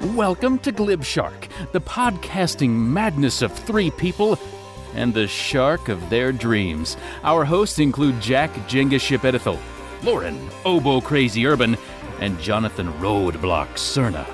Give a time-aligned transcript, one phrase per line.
[0.00, 4.38] Welcome to Glib Shark, the podcasting madness of three people
[4.94, 6.96] and the shark of their dreams.
[7.24, 9.58] Our hosts include Jack Jenga Ship Edithel,
[10.04, 11.76] Lauren Oboe Crazy Urban,
[12.20, 14.24] and Jonathan Roadblock Cerna.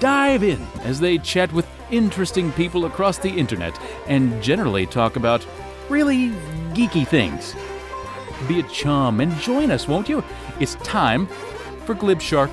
[0.00, 5.46] Dive in as they chat with interesting people across the internet and generally talk about
[5.90, 6.30] really
[6.72, 7.54] geeky things.
[8.48, 10.24] Be a chum and join us, won't you?
[10.60, 11.26] It's time
[11.84, 12.50] for Glib Shark.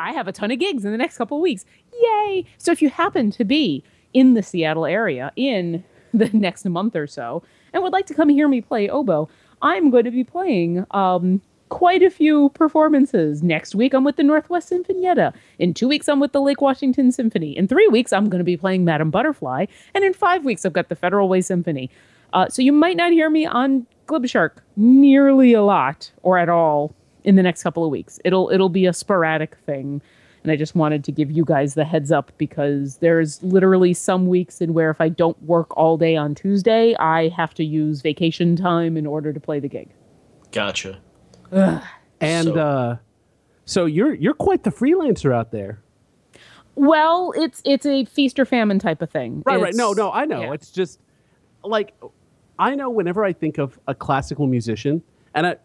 [0.00, 1.64] I have a ton of gigs in the next couple weeks.
[2.02, 2.46] Yay!
[2.58, 3.84] So if you happen to be
[4.14, 8.28] in the Seattle area in the next month or so and would like to come
[8.28, 9.28] hear me play oboe,
[9.62, 13.42] I'm going to be playing um, quite a few performances.
[13.42, 15.34] Next week, I'm with the Northwest Sinfonietta.
[15.58, 17.56] In two weeks, I'm with the Lake Washington Symphony.
[17.56, 19.66] In three weeks, I'm going to be playing Madame Butterfly.
[19.94, 21.90] And in five weeks, I've got the Federal Way Symphony.
[22.32, 26.48] Uh, so you might not hear me on Glib Shark nearly a lot or at
[26.48, 28.18] all in the next couple of weeks.
[28.24, 30.00] It'll it'll be a sporadic thing.
[30.42, 34.26] And I just wanted to give you guys the heads up because there's literally some
[34.26, 38.00] weeks in where if I don't work all day on Tuesday, I have to use
[38.00, 39.90] vacation time in order to play the gig.
[40.50, 40.98] Gotcha.
[42.20, 42.96] And So- uh,
[43.66, 45.80] so you're you're quite the freelancer out there.
[46.74, 49.42] Well, it's it's a feast or famine type of thing.
[49.44, 49.74] Right, right.
[49.74, 50.40] No, no, I know.
[50.42, 50.52] yeah.
[50.52, 51.00] It's just
[51.62, 51.94] like
[52.58, 55.02] I know whenever I think of a classical musician,
[55.34, 55.56] and I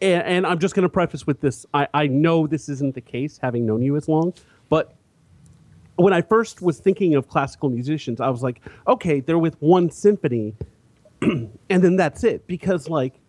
[0.00, 3.00] and, and I'm just going to preface with this: I, I know this isn't the
[3.00, 4.34] case, having known you as long,
[4.68, 4.94] but
[5.96, 9.90] when I first was thinking of classical musicians, I was like, okay, they're with one
[9.90, 10.54] symphony,
[11.22, 12.46] and then that's it.
[12.46, 13.20] Because like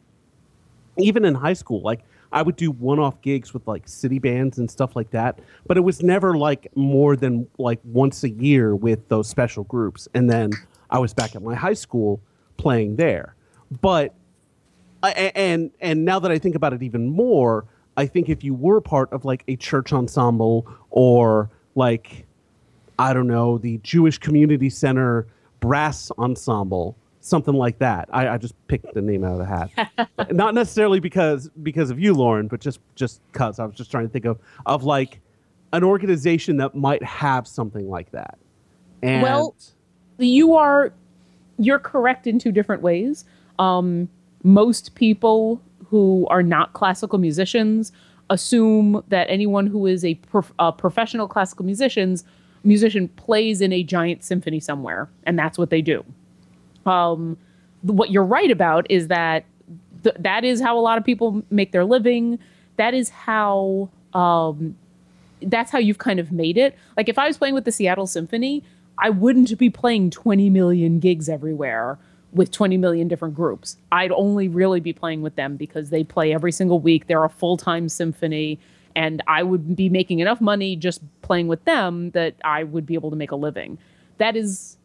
[0.97, 4.69] even in high school, like I would do one-off gigs with like city bands and
[4.69, 9.07] stuff like that, but it was never like more than like once a year with
[9.09, 10.07] those special groups.
[10.13, 10.51] And then
[10.90, 12.22] I was back at my high school
[12.57, 13.35] playing there.
[13.81, 14.13] But
[15.03, 17.66] and and now that I think about it even more,
[17.97, 22.25] I think if you were part of like a church ensemble or like
[22.97, 25.28] I don't know, the Jewish Community Center
[25.59, 28.07] brass ensemble, something like that.
[28.11, 30.09] I, I just picked the name out of the hat.
[30.31, 34.06] Not necessarily because because of you, Lauren, but just just cause I was just trying
[34.06, 35.19] to think of of like
[35.73, 38.38] an organization that might have something like that.
[39.03, 39.56] And Well,
[40.17, 40.94] you are
[41.57, 43.25] you're correct in two different ways.
[43.59, 44.09] Um,
[44.45, 47.91] most people who are not classical musicians
[48.29, 52.23] assume that anyone who is a, prof- a professional classical musicians
[52.63, 56.03] musician plays in a giant symphony somewhere, and that's what they do.
[56.85, 57.38] Um,
[57.81, 59.45] what you're right about is that
[60.03, 62.39] th- that is how a lot of people make their living.
[62.77, 64.75] That is how um,
[65.41, 66.75] that's how you've kind of made it.
[66.97, 68.63] Like if I was playing with the Seattle Symphony,
[68.97, 72.00] I wouldn't be playing 20 million gigs everywhere
[72.35, 73.78] with 20 million different groups.
[73.91, 77.07] I'd only really be playing with them because they play every single week.
[77.07, 78.59] They're a full-time symphony
[78.96, 82.94] and I would be making enough money just playing with them that I would be
[82.94, 83.78] able to make a living.
[84.18, 84.78] That is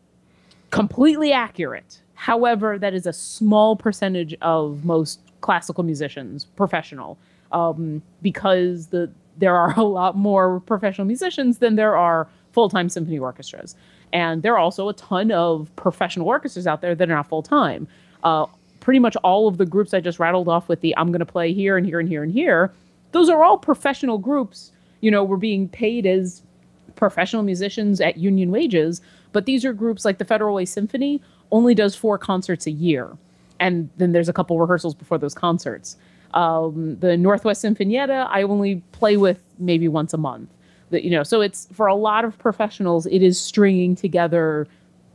[0.70, 2.00] completely accurate.
[2.14, 7.18] However, that is a small percentage of most classical musicians, professional,
[7.52, 12.88] um, because the there are a lot more professional musicians than there are full time
[12.88, 13.74] symphony orchestras,
[14.12, 17.42] and there are also a ton of professional orchestras out there that are not full
[17.42, 17.86] time.
[18.22, 18.46] Uh,
[18.80, 21.26] pretty much all of the groups I just rattled off with the I'm going to
[21.26, 22.72] play here and here and here and here,
[23.12, 24.72] those are all professional groups.
[25.00, 26.42] You know, we're being paid as
[26.96, 29.00] professional musicians at union wages,
[29.32, 33.16] but these are groups like the Federal Way Symphony only does four concerts a year.
[33.58, 35.96] And then there's a couple rehearsals before those concerts.
[36.34, 40.48] Um, the Northwest Sinfonietta, I only play with maybe once a month.
[40.90, 44.66] The, you know, so it's for a lot of professionals, it is stringing together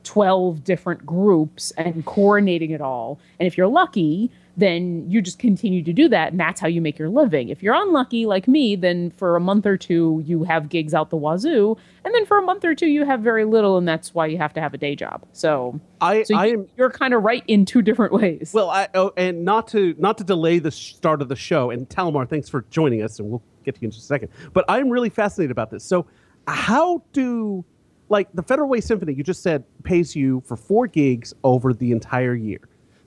[0.03, 3.19] 12 different groups and coordinating it all.
[3.39, 6.81] And if you're lucky, then you just continue to do that and that's how you
[6.81, 7.49] make your living.
[7.49, 11.09] If you're unlucky like me, then for a month or two you have gigs out
[11.09, 14.13] the wazoo, and then for a month or two you have very little and that's
[14.13, 15.25] why you have to have a day job.
[15.33, 18.51] So I so I you, am you're kind of right in two different ways.
[18.53, 21.87] Well, I, oh, and not to not to delay the start of the show, and
[21.89, 24.29] Talumar, thanks for joining us, and we'll get to you in just a second.
[24.53, 25.83] But I'm really fascinated about this.
[25.83, 26.05] So,
[26.47, 27.65] how do
[28.09, 29.13] like the Federal Way Symphony?
[29.13, 32.61] You just said pays you for four gigs over the entire year.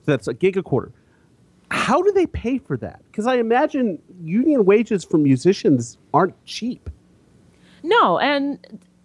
[0.05, 0.91] So that's a gig a quarter.
[1.71, 3.01] How do they pay for that?
[3.11, 6.89] Because I imagine union wages for musicians aren't cheap.
[7.83, 8.59] No, and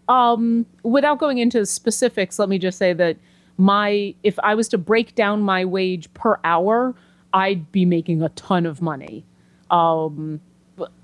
[0.09, 3.17] um, without going into specifics, let me just say that
[3.57, 6.95] my if I was to break down my wage per hour,
[7.33, 9.25] I'd be making a ton of money.
[9.71, 10.41] Um,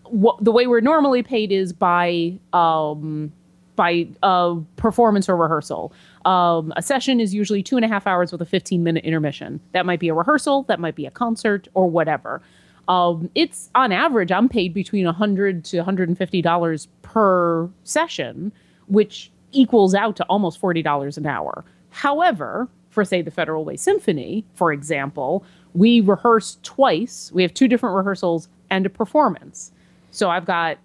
[0.04, 3.32] what, the way we're normally paid is by um,
[3.76, 5.92] by uh, performance or rehearsal.
[6.24, 9.60] Um, a session is usually two and a half hours with a 15 minute intermission.
[9.72, 12.42] That might be a rehearsal, that might be a concert, or whatever.
[12.88, 18.52] Um, it's on average, I'm paid between 100 to 150 dollars per session,
[18.88, 21.64] which equals out to almost 40 dollars an hour.
[21.90, 25.44] However, for say the Federal Way Symphony, for example,
[25.74, 27.30] we rehearse twice.
[27.32, 29.72] We have two different rehearsals and a performance.
[30.10, 30.78] So I've got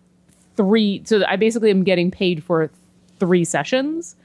[0.55, 1.01] three.
[1.05, 2.69] So I basically am getting paid for
[3.19, 4.15] three sessions,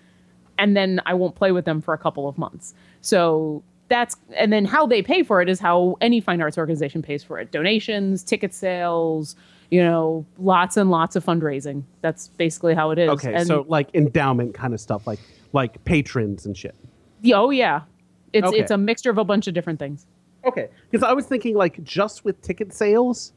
[0.60, 2.74] and then I won't play with them for a couple of months.
[3.00, 7.02] So that's and then how they pay for it is how any fine arts organization
[7.02, 9.34] pays for it: donations, ticket sales.
[9.72, 11.84] You know, lots and lots of fundraising.
[12.00, 13.08] That's basically how it is.
[13.10, 15.20] Okay, and, so like endowment kind of stuff, like
[15.52, 16.74] like patrons and shit.
[17.32, 17.82] oh yeah,
[18.32, 18.58] it's Okay.
[18.58, 20.06] it's a mixture of a bunch of different things.
[20.44, 23.32] Okay, because I was thinking like just with ticket sales,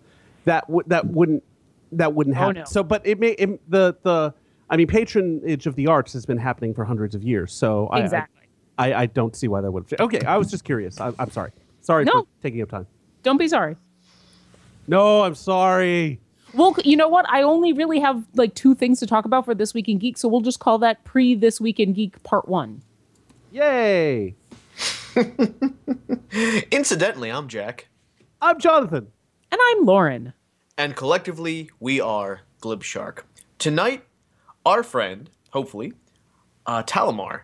[0.45, 1.43] that would that wouldn't
[1.91, 2.55] that wouldn't Oh, happen.
[2.57, 2.65] no.
[2.65, 4.33] So, but it may it, the the
[4.69, 7.53] I mean patronage of the arts has been happening for hundreds of years.
[7.53, 8.39] So I- I- Exactly.
[8.79, 9.85] I, I, don't see why that would.
[9.99, 10.99] Okay, I was just curious.
[10.99, 11.51] I, I'm sorry.
[11.81, 12.23] Sorry No.
[12.23, 12.87] for taking up time.
[13.21, 13.75] Don't be sorry.
[14.87, 16.19] No, I'm sorry.
[16.55, 17.29] Well, you know what?
[17.29, 20.17] I only really have like two things to talk about for this week in geek,
[20.17, 22.81] so we'll just call that pre this week in geek part one.
[23.51, 24.33] Yay!
[26.71, 27.87] Incidentally, I'm Jack,
[28.41, 29.07] I'm Jonathan.
[29.51, 30.33] And I'm Lauren.
[30.77, 33.27] and collectively we are Glib Shark.
[33.59, 34.03] Tonight,
[34.65, 35.93] our friend, hopefully,
[36.65, 37.41] uh, Talumar.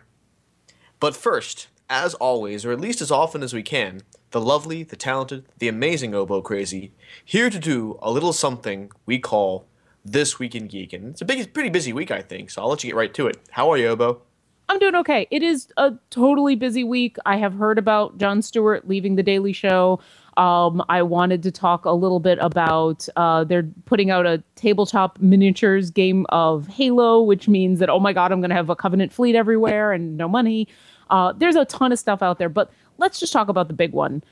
[0.98, 4.96] But first, as always, or at least as often as we can, the lovely, the
[4.96, 6.92] talented, the amazing Oboe Crazy,
[7.24, 9.66] here to do a little something we call
[10.04, 10.92] This Week in Geek.
[10.92, 13.12] And it's a big, pretty busy week, I think, so I'll let you get right
[13.14, 13.38] to it.
[13.50, 14.22] How are you, Oboe?
[14.68, 15.26] I'm doing okay.
[15.32, 17.16] It is a totally busy week.
[17.26, 19.98] I have heard about Jon Stewart leaving The Daily Show.
[20.36, 25.18] Um, I wanted to talk a little bit about uh, they're putting out a tabletop
[25.20, 28.76] miniatures game of Halo, which means that, oh my God, I'm going to have a
[28.76, 30.68] Covenant fleet everywhere and no money.
[31.10, 33.92] Uh, there's a ton of stuff out there, but let's just talk about the big
[33.92, 34.22] one.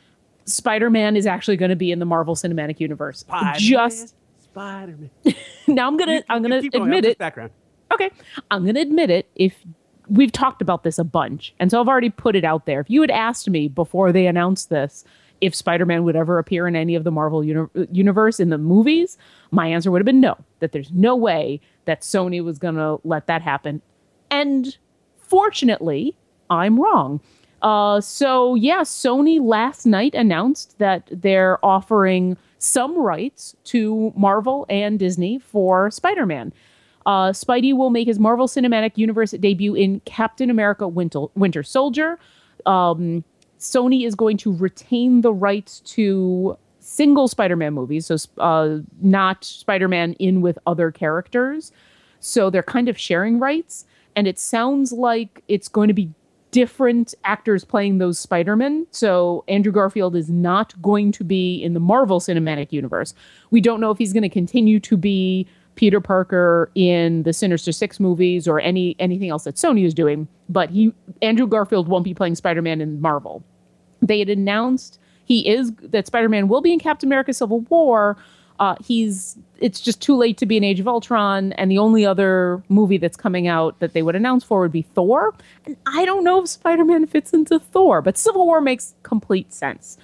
[0.45, 3.25] Spider Man is actually going to be in the Marvel Cinematic Universe.
[3.59, 5.35] Just Spider Man.
[5.67, 7.19] now, I'm gonna I'm gonna admit it.
[7.19, 7.50] Background.
[7.93, 8.11] Okay,
[8.50, 9.29] I'm going to admit it.
[9.35, 9.55] If
[10.09, 12.81] we've talked about this a bunch, and so I've already put it out there.
[12.81, 15.05] If you had asked me before they announced this
[15.40, 19.17] if Spider-Man would ever appear in any of the Marvel uni- universe in the movies,
[19.50, 20.37] my answer would have been no.
[20.61, 23.82] That there's no way that Sony was going to let that happen.
[24.31, 24.76] And
[25.17, 26.17] fortunately,
[26.50, 27.20] I'm wrong.
[27.62, 34.99] Uh, so yeah, Sony last night announced that they're offering some rights to Marvel and
[34.99, 36.52] Disney for Spider-Man.
[37.06, 42.19] Uh, Spidey will make his Marvel Cinematic Universe debut in Captain America Winter, Winter Soldier.
[42.67, 43.25] Um,
[43.58, 50.14] Sony is going to retain the rights to single Spider-Man movies, so uh, not Spider-Man
[50.14, 51.72] in with other characters.
[52.20, 53.84] So they're kind of sharing rights,
[54.16, 56.10] and it sounds like it's going to be
[56.50, 58.87] different actors playing those Spider-Men.
[58.90, 63.12] So Andrew Garfield is not going to be in the Marvel Cinematic Universe.
[63.50, 67.71] We don't know if he's going to continue to be Peter Parker in the Sinister
[67.71, 70.92] Six movies or any anything else that Sony is doing, but he
[71.23, 73.44] Andrew Garfield won't be playing Spider-Man in Marvel.
[74.02, 78.17] They had announced he is that Spider-Man will be in Captain America: Civil War.
[78.59, 82.05] Uh, he's it's just too late to be in Age of Ultron, and the only
[82.05, 85.35] other movie that's coming out that they would announce for would be Thor.
[85.64, 89.97] And I don't know if Spider-Man fits into Thor, but Civil War makes complete sense.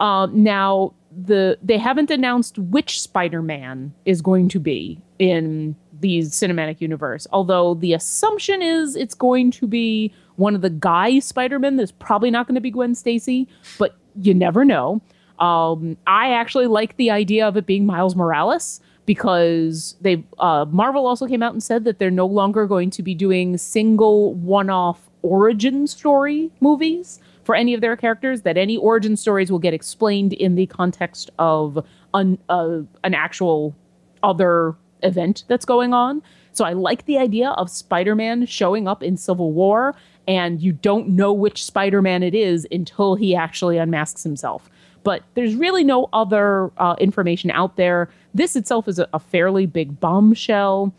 [0.00, 6.80] Uh, now the they haven't announced which Spider-Man is going to be in the cinematic
[6.80, 7.28] universe.
[7.32, 11.76] Although the assumption is it's going to be one of the guy Spider-Men.
[11.76, 13.48] that's probably not going to be Gwen Stacy,
[13.78, 15.00] but you never know.
[15.38, 21.06] Um, I actually like the idea of it being Miles Morales because they uh, Marvel
[21.06, 25.08] also came out and said that they're no longer going to be doing single one-off
[25.22, 28.42] origin story movies for any of their characters.
[28.42, 31.84] That any origin stories will get explained in the context of
[32.14, 33.74] an uh, an actual
[34.22, 36.22] other event that's going on.
[36.52, 41.08] So I like the idea of Spider-Man showing up in Civil War and you don't
[41.08, 44.70] know which Spider-Man it is until he actually unmasks himself.
[45.04, 48.08] But there's really no other uh, information out there.
[48.34, 50.94] This itself is a, a fairly big bombshell.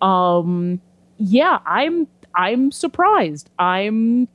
[0.00, 0.80] Um,
[1.18, 3.50] yeah, I'm I'm surprised.
[3.58, 4.28] I'm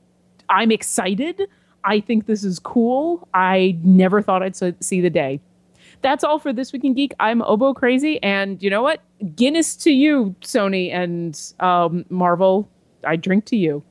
[0.48, 1.48] I'm excited.
[1.84, 3.26] I think this is cool.
[3.32, 5.40] I never thought I'd see the day.
[6.02, 7.14] That's all for this week in geek.
[7.18, 9.00] I'm Oboe Crazy, and you know what?
[9.34, 12.68] Guinness to you, Sony and um, Marvel.
[13.04, 13.82] I drink to you.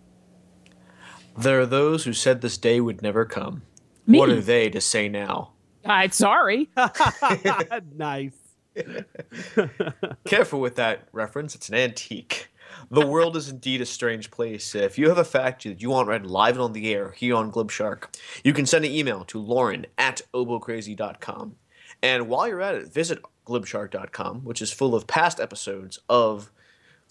[1.37, 3.63] There are those who said this day would never come.
[4.07, 4.19] Me.
[4.19, 5.51] What are they to say now?
[5.85, 6.69] I'm sorry.
[7.95, 8.37] nice.
[10.25, 12.49] Careful with that reference, it's an antique.
[12.91, 14.75] The world is indeed a strange place.
[14.75, 17.35] If you have a fact that you want read live and on the air here
[17.35, 21.55] on Glibshark, you can send an email to lauren at obocrazy.com.
[22.03, 26.51] And while you're at it, visit glibshark.com, which is full of past episodes of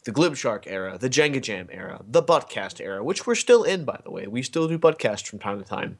[0.04, 3.99] the Glibshark era, the Jenga Jam era, the Buttcast era, which we're still in, by
[4.04, 4.26] the way.
[4.26, 5.99] We still do Buttcast from time to time.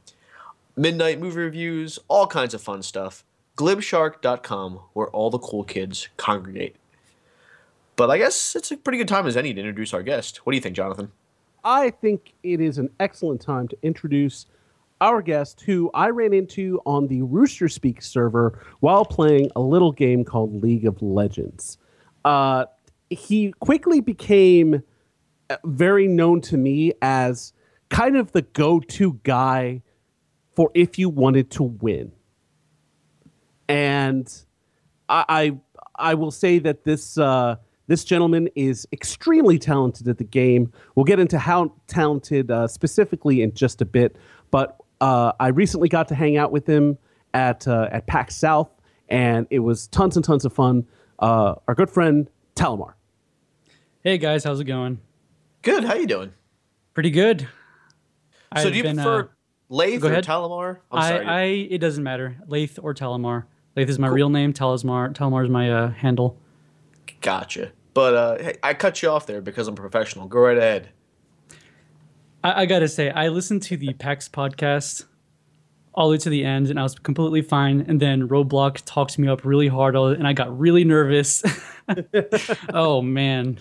[0.77, 3.25] Midnight movie reviews, all kinds of fun stuff.
[3.57, 6.77] Glibshark.com, where all the cool kids congregate.
[7.97, 10.45] But I guess it's a pretty good time as any to introduce our guest.
[10.45, 11.13] What do you think, Jonathan?
[11.63, 14.47] I think it is an excellent time to introduce
[15.01, 19.93] our guest, who I ran into on the Rooster Speak server while playing a little
[19.93, 21.79] game called League of Legends.
[22.25, 22.67] Uh,
[23.15, 24.83] he quickly became
[25.51, 27.53] uh, very known to me as
[27.91, 29.83] kind of the go to guy
[30.55, 32.13] for if you wanted to win.
[33.69, 34.33] And
[35.09, 37.57] I, I I will say that this uh,
[37.87, 40.73] this gentleman is extremely talented at the game.
[40.95, 44.17] We'll get into how talented uh, specifically in just a bit,
[44.51, 46.99] but uh, I recently got to hang out with him
[47.33, 48.71] at uh, at PAX South,
[49.09, 50.87] and it was tons and tons of fun.
[51.19, 52.94] Uh, our good friend Talumar.
[54.07, 55.01] Hey guys, how's it going?
[55.63, 56.35] Good, how you doing?
[56.93, 57.41] Pretty good.
[57.41, 57.47] So
[58.53, 59.27] I've do you been, prefer uh,
[59.71, 60.27] Laith or ahead.
[60.27, 60.81] Talumar?
[60.93, 61.27] I'm I, sorry.
[61.27, 62.37] I it doesn't matter.
[62.47, 63.45] Laith or Talumar.
[63.75, 64.53] Laith is my real name.
[64.53, 66.37] Talumar Talumar is my uh, handle.
[67.23, 67.73] Gotcha.
[67.95, 70.29] But uh, hey, I cut you off there because I'm a professional.
[70.29, 70.91] Go right ahead.
[72.43, 75.07] I, I gotta say, I listened to the PAX podcast
[75.95, 77.87] all the way to the end, and I was completely fine.
[77.89, 81.43] And then Roadblock talked me up really hard, and I got really nervous.
[82.75, 83.61] oh man,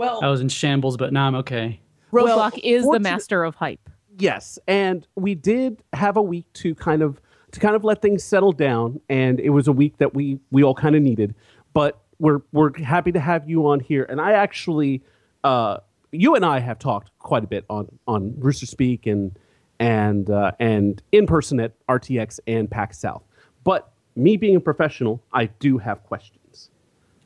[0.00, 1.78] Well, I was in shambles, but now I'm okay.
[2.10, 3.90] Roadblock Well, is the master of hype.
[4.18, 7.20] Yes, and we did have a week to kind of
[7.52, 10.64] to kind of let things settle down, and it was a week that we we
[10.64, 11.34] all kind of needed.
[11.74, 15.02] But we're we're happy to have you on here, and I actually,
[15.44, 15.80] uh,
[16.12, 19.38] you and I have talked quite a bit on on Rooster Speak and
[19.80, 23.22] and uh, and in person at RTX and PAX South.
[23.64, 26.70] But me being a professional, I do have questions.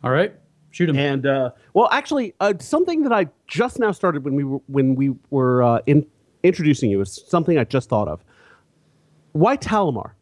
[0.02, 0.35] All right,
[0.75, 0.99] shoot him.
[0.99, 4.95] And uh, well, actually, uh, something that I just now started when we were when
[4.97, 6.07] we were uh, in
[6.43, 8.25] introducing you is something I just thought of.
[9.33, 10.12] Why Talumar?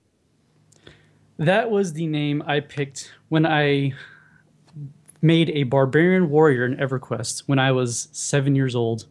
[1.39, 3.95] That was the name I picked when I
[5.23, 9.07] made a barbarian warrior in EverQuest when I was seven years old.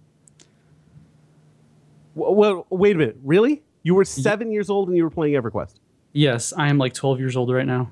[2.13, 3.17] Well, wait a minute.
[3.23, 3.63] Really?
[3.83, 5.75] You were seven years old and you were playing EverQuest.
[6.13, 7.89] Yes, I am like 12 years old right now.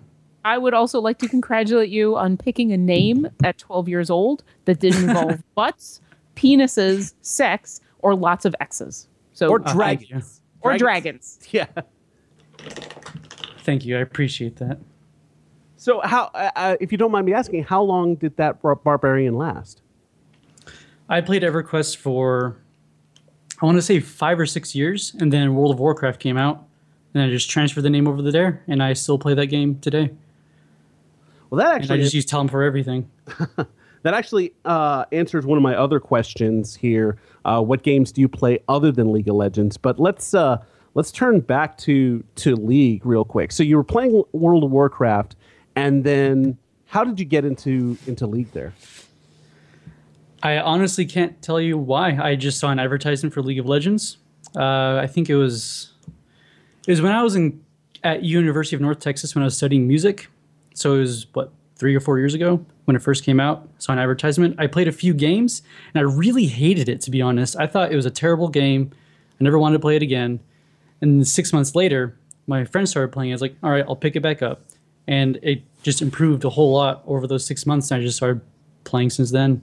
[0.50, 4.44] I would also like to congratulate you on picking a name at 12 years old
[4.66, 6.02] that didn't involve butts,
[6.36, 9.08] penises, sex, or lots of X's.
[9.34, 10.42] So Or thank dragons.
[10.62, 11.38] or dragons.
[11.52, 11.68] Yeah.
[13.60, 13.96] Thank you.
[13.96, 14.80] I appreciate that.
[15.78, 18.76] So, how, uh, uh, if you don't mind me asking, how long did that bar-
[18.76, 19.82] barbarian last?
[21.08, 22.58] I played EverQuest for,
[23.62, 26.66] I want to say five or six years, and then World of Warcraft came out,
[27.14, 29.80] and I just transferred the name over to there, and I still play that game
[29.80, 30.10] today.
[31.50, 33.10] Well, that And I actually just use Tell 'em for everything.
[34.04, 37.18] that actually uh, answers one of my other questions here.
[37.46, 39.78] Uh, what games do you play other than League of Legends?
[39.78, 40.58] But let's uh,
[40.94, 43.52] let's turn back to to League real quick.
[43.52, 45.36] So you were playing World of Warcraft,
[45.76, 48.74] and then how did you get into into League there?
[50.42, 52.18] I honestly can't tell you why.
[52.18, 54.18] I just saw an advertisement for League of Legends.
[54.56, 55.94] Uh, I think it was
[56.88, 57.64] it was when I was in
[58.04, 60.30] at University of North Texas when I was studying music.
[60.80, 63.68] So it was what three or four years ago when it first came out.
[63.78, 64.56] Saw an advertisement.
[64.58, 65.62] I played a few games
[65.94, 67.56] and I really hated it to be honest.
[67.58, 68.92] I thought it was a terrible game.
[69.40, 70.40] I never wanted to play it again.
[71.02, 72.18] And six months later,
[72.48, 73.32] my friend started playing.
[73.32, 74.62] I was like, all right, I'll pick it back up,
[75.08, 77.92] and it just improved a whole lot over those six months.
[77.92, 78.42] And I just started
[78.84, 79.62] playing since then.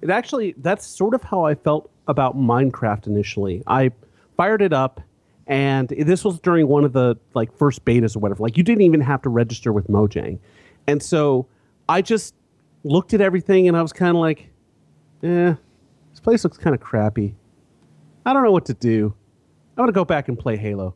[0.00, 3.62] It actually that's sort of how I felt about Minecraft initially.
[3.66, 3.90] I
[4.36, 5.00] fired it up
[5.46, 8.42] and this was during one of the like first betas or whatever.
[8.42, 10.38] Like you didn't even have to register with Mojang.
[10.86, 11.46] And so
[11.88, 12.34] I just
[12.84, 14.50] looked at everything and I was kind of like,
[15.22, 15.54] "Eh,
[16.10, 17.34] this place looks kind of crappy.
[18.24, 19.14] I don't know what to do.
[19.70, 20.94] I'm going to go back and play Halo."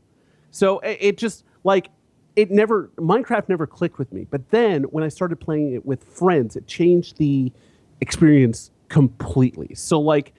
[0.50, 1.91] So it, it just like
[2.37, 4.26] it never Minecraft never clicked with me.
[4.31, 7.53] But then when I started playing it with friends, it changed the
[8.00, 9.75] experience completely.
[9.75, 10.35] So like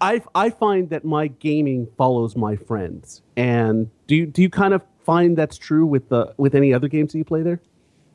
[0.00, 3.22] I I find that my gaming follows my friends.
[3.36, 6.88] And do you do you kind of find that's true with the with any other
[6.88, 7.60] games that you play there?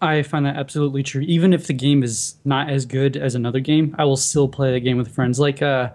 [0.02, 1.22] I find that absolutely true.
[1.22, 4.74] Even if the game is not as good as another game, I will still play
[4.74, 5.40] the game with friends.
[5.40, 5.92] Like, uh,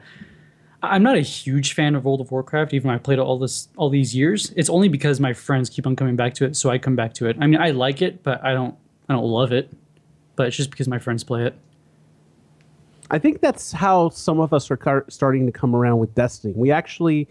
[0.83, 3.39] I'm not a huge fan of World of Warcraft, even though I played it all
[3.39, 4.53] this all these years.
[4.57, 7.13] It's only because my friends keep on coming back to it, so I come back
[7.15, 7.37] to it.
[7.41, 8.75] I mean, I like it, but I don't
[9.09, 9.71] I don't love it.
[10.37, 11.55] But it's just because my friends play it.
[13.11, 16.53] I think that's how some of us are car- starting to come around with Destiny.
[16.57, 17.29] We actually,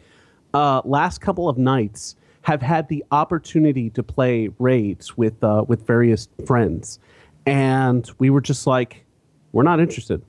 [0.53, 5.85] uh, last couple of nights, have had the opportunity to play raids with uh, with
[5.85, 6.99] various friends,
[7.45, 9.05] and we were just like,
[9.51, 10.21] we're not interested.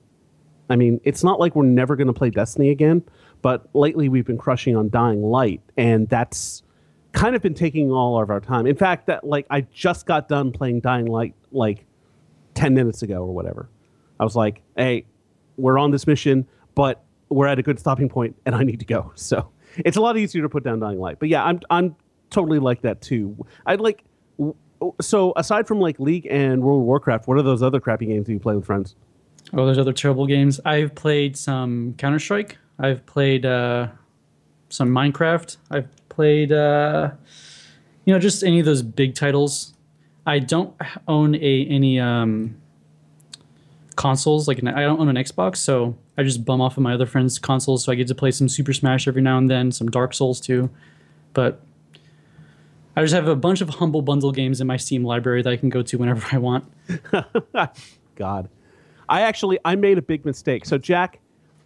[0.69, 3.03] I mean, it's not like we're never going to play Destiny again,
[3.41, 6.61] but lately we've been crushing on Dying Light, and that's
[7.11, 8.67] kind of been taking all of our time.
[8.67, 11.85] In fact, that like I just got done playing Dying Light like
[12.53, 13.69] 10 minutes ago or whatever.
[14.19, 15.05] I was like, hey,
[15.59, 18.85] we're on this mission, but we're at a good stopping point and I need to
[18.85, 19.11] go.
[19.19, 21.19] So it's a lot easier to put down Dying Light.
[21.19, 21.95] But yeah, I'm, I'm
[22.31, 23.45] totally like that too.
[23.65, 24.03] I'd like,
[24.99, 28.25] so aside from like League and World of Warcraft, what are those other crappy games
[28.25, 28.95] that you play with friends?
[29.53, 30.59] Oh, there's other terrible games.
[30.65, 32.57] I've played some Counter Strike.
[32.79, 33.87] I've played uh,
[34.69, 35.57] some Minecraft.
[35.69, 37.11] I've played, uh,
[38.05, 39.73] you know, just any of those big titles.
[40.25, 40.75] I don't
[41.07, 42.58] own a any um,
[43.99, 44.47] consoles.
[44.47, 47.37] Like I don't own an Xbox, so I just bum off of my other friends'
[47.37, 47.83] consoles.
[47.83, 50.39] So I get to play some Super Smash every now and then, some Dark Souls
[50.39, 50.69] too.
[51.33, 51.61] But
[52.95, 55.57] I just have a bunch of humble bundle games in my Steam library that I
[55.57, 56.63] can go to whenever I want.
[58.15, 58.47] God.
[59.09, 60.65] I actually I made a big mistake.
[60.65, 61.19] So Jack,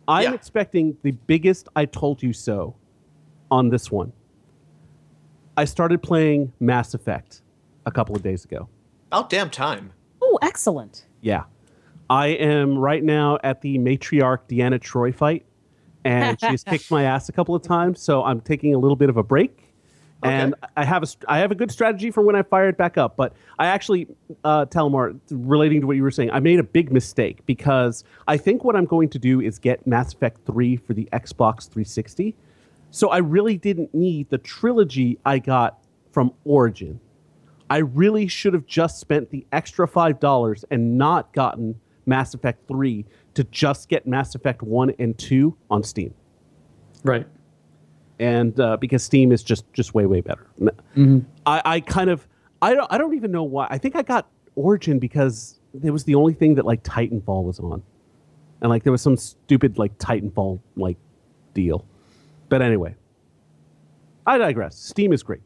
[0.07, 0.33] I'm Yeah.
[0.33, 2.75] expecting the biggest I told you so
[3.51, 4.11] on this one.
[5.55, 7.41] I started playing Mass Effect
[7.85, 8.67] a couple of days ago.
[9.11, 9.91] About damn time.
[10.19, 11.05] Oh, excellent.
[11.21, 11.43] Yeah.
[12.09, 15.45] I am right now at the matriarch Deanna Troy fight,
[16.03, 19.09] and she's kicked my ass a couple of times, so I'm taking a little bit
[19.09, 19.73] of a break.
[20.25, 22.97] And I have a I have a good strategy for when I fire it back
[22.97, 23.17] up.
[23.17, 24.07] But I actually,
[24.45, 28.37] uh, Talumar, relating to what you were saying, I made a big mistake because I
[28.37, 32.35] think what I'm going to do is get Mass Effect 3 for the Xbox 360.
[32.89, 37.01] So I really didn't need the trilogy I got from Origin.
[37.69, 42.67] I really should have just spent the extra five dollars and not gotten Mass Effect
[42.67, 46.13] 3 to just get Mass Effect 1 and 2 on Steam.
[47.03, 47.27] Right.
[48.19, 50.47] And uh, because Steam is just just way way better.
[51.45, 52.27] I, I kind of
[52.61, 53.67] I don't I don't even know why.
[53.69, 57.59] I think I got Origin because it was the only thing that like Titanfall was
[57.59, 57.81] on.
[58.61, 60.97] And like there was some stupid like Titanfall like
[61.53, 61.85] deal.
[62.49, 62.95] But anyway.
[64.25, 64.77] I digress.
[64.77, 65.41] Steam is great.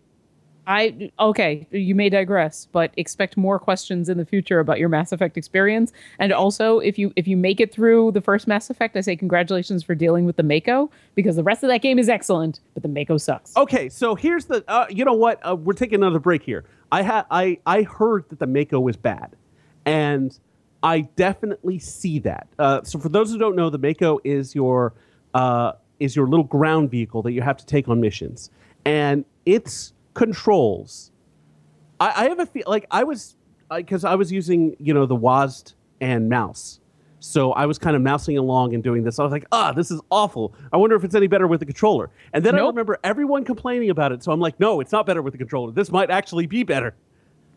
[0.68, 5.14] I okay, you may digress, but expect more questions in the future about your Mass
[5.14, 5.94] Effect experience.
[6.20, 9.16] And also, if you if you make it through the first Mass Effect, I say
[9.16, 12.84] congratulations for dealing with the Mako because the rest of that game is excellent, but
[12.84, 13.56] the Mako sucks.
[13.56, 14.62] Okay, so here's the.
[14.68, 15.40] Uh, you know what?
[15.48, 16.66] Uh, we're taking another break here.
[16.92, 19.38] I had I I heard that the Mako was bad,
[19.86, 20.38] and
[20.84, 22.48] I definitely see that.
[22.60, 24.94] Uh, so for those who don't know, the Mako is your
[25.34, 28.52] uh, is your little ground vehicle that you have to take on missions,
[28.84, 31.12] and its controls.
[32.00, 33.36] I, I have a feel like I was
[33.74, 36.80] because I was using you know the WASD and mouse.
[37.20, 39.18] So I was kind of mousing along and doing this.
[39.20, 40.54] I was like, ah, this is awful.
[40.72, 42.10] I wonder if it's any better with the controller.
[42.32, 44.24] And then I remember everyone complaining about it.
[44.24, 45.72] So I'm like, no, it's not better with the controller.
[45.72, 46.94] This might actually be better.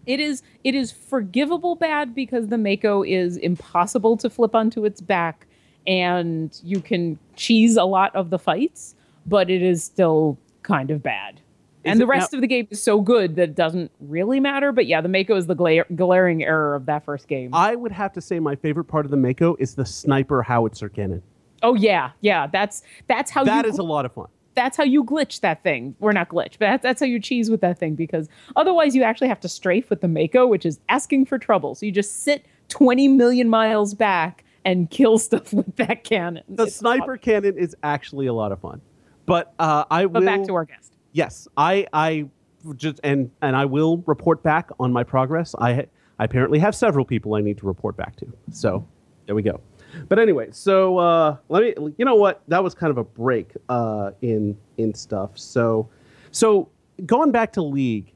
[0.06, 5.00] It is it is forgivable bad because the Mako is impossible to flip onto its
[5.00, 5.46] back
[5.86, 8.94] and you can cheese a lot of the fights,
[9.26, 11.40] but it is still kind of bad.
[11.84, 14.38] Is and the rest now- of the game is so good that it doesn't really
[14.40, 14.70] matter.
[14.72, 17.50] But yeah, the Mako is the gla- glaring error of that first game.
[17.54, 20.88] I would have to say my favorite part of the Mako is the sniper howitzer
[20.90, 21.22] cannon.
[21.62, 22.46] oh yeah, yeah.
[22.46, 24.26] That's that's how That you is a lot of fun.
[24.54, 25.94] that's how you glitch that thing.
[26.00, 29.02] We're not glitch, but that's, that's how you cheese with that thing because otherwise you
[29.02, 31.74] actually have to strafe with the Mako, which is asking for trouble.
[31.74, 36.44] So you just sit 20 million miles back and kill stuff with that cannon.
[36.48, 38.82] The It's sniper cannon is actually a lot of fun.
[39.24, 40.26] But uh, I But will.
[40.26, 40.92] back to our guest.
[41.12, 42.28] Yes, I I
[42.76, 45.54] just and and I will report back on my progress.
[45.58, 45.86] I
[46.18, 48.32] I apparently have several people I need to report back to.
[48.52, 48.86] So
[49.26, 49.60] there we go.
[50.08, 51.94] But anyway, so uh, let me.
[51.98, 52.42] You know what?
[52.48, 55.38] That was kind of a break uh, in in stuff.
[55.38, 55.88] So
[56.30, 56.68] so
[57.06, 58.12] going back to League,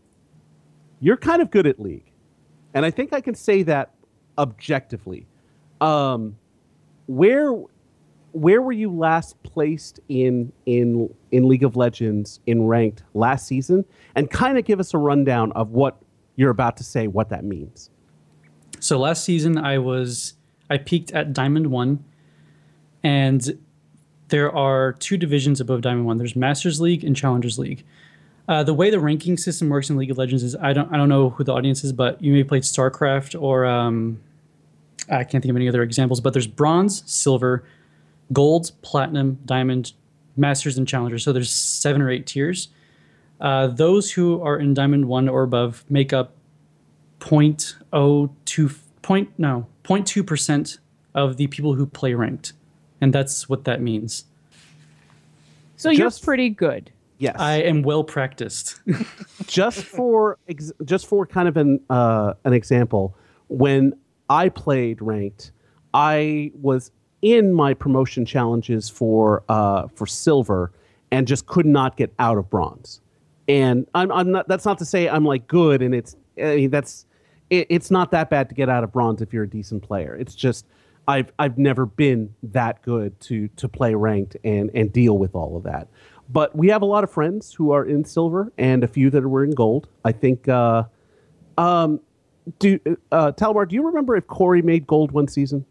[1.00, 2.12] you're kind of good at League,
[2.74, 3.94] and I think I can say that
[4.38, 5.26] objectively.
[5.80, 6.36] Um,
[7.06, 7.54] where
[8.34, 13.84] where were you last placed in in in League of Legends in ranked last season?
[14.16, 16.02] And kind of give us a rundown of what
[16.34, 17.90] you're about to say, what that means.
[18.80, 20.34] So last season I was
[20.68, 22.04] I peaked at Diamond One,
[23.04, 23.56] and
[24.28, 26.18] there are two divisions above Diamond One.
[26.18, 27.84] There's Masters League and Challengers League.
[28.48, 30.96] Uh, the way the ranking system works in League of Legends is I don't I
[30.96, 34.20] don't know who the audience is, but you may played StarCraft or um,
[35.08, 36.20] I can't think of any other examples.
[36.20, 37.64] But there's bronze, silver,
[38.32, 39.92] gold, platinum, diamond,
[40.36, 41.18] masters, and challenger.
[41.18, 42.68] So there's seven or eight tiers.
[43.40, 46.34] Uh, those who are in diamond one or above make up
[47.20, 50.78] 0.02 point no 0.2 percent
[51.14, 52.52] of the people who play ranked,
[53.00, 54.24] and that's what that means.
[55.76, 56.90] So you're pretty good.
[57.18, 57.36] Yes.
[57.38, 58.80] I am well practiced.
[59.46, 63.16] just for ex- just for kind of an uh, an example,
[63.48, 63.94] when
[64.28, 65.52] I played ranked,
[65.92, 66.90] I was
[67.24, 70.70] in my promotion challenges for uh, for silver
[71.10, 73.00] and just could not get out of bronze.
[73.48, 74.46] And I'm, I'm not.
[74.46, 77.06] That's not to say I'm like good, and it's I mean, that's
[77.50, 80.14] it, it's not that bad to get out of bronze if you're a decent player.
[80.14, 80.66] It's just
[81.08, 85.56] I've I've never been that good to to play ranked and and deal with all
[85.56, 85.88] of that.
[86.28, 89.24] But we have a lot of friends who are in silver and a few that
[89.24, 89.88] are in gold.
[90.04, 90.46] I think.
[90.46, 90.84] Uh,
[91.56, 92.00] um,
[92.58, 92.78] do
[93.10, 95.64] uh, Talumar, do you remember if Corey made gold one season?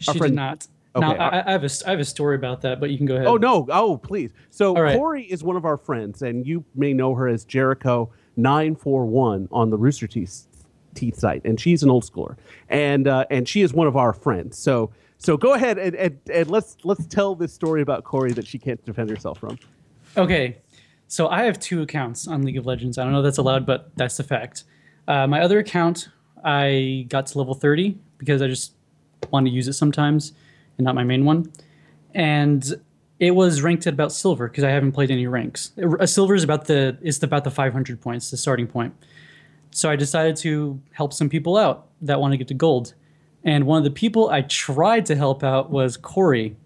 [0.00, 0.66] She friend- did not.
[0.96, 3.14] Now I, I have a I have a story about that, but you can go
[3.14, 3.28] ahead.
[3.28, 3.64] Oh no!
[3.70, 4.32] Oh please.
[4.50, 4.96] So right.
[4.96, 9.06] Corey is one of our friends, and you may know her as Jericho nine four
[9.06, 10.48] one on the Rooster Teeth,
[10.94, 12.36] Teeth site, and she's an old schooler,
[12.68, 14.58] and uh, and she is one of our friends.
[14.58, 18.46] So so go ahead and, and, and let's let's tell this story about Corey that
[18.46, 19.58] she can't defend herself from.
[20.16, 20.56] Okay,
[21.08, 22.96] so I have two accounts on League of Legends.
[22.96, 24.64] I don't know if that's allowed, but that's the fact.
[25.06, 26.08] Uh, my other account,
[26.42, 28.72] I got to level 30 because I just
[29.30, 30.32] want to use it sometimes
[30.78, 31.52] and not my main one.
[32.14, 32.80] And
[33.18, 35.72] it was ranked at about silver because I haven't played any ranks.
[36.00, 38.94] A silver is about the it's about the 500 points, the starting point.
[39.70, 42.94] So I decided to help some people out that want to get to gold.
[43.44, 46.56] And one of the people I tried to help out was Corey.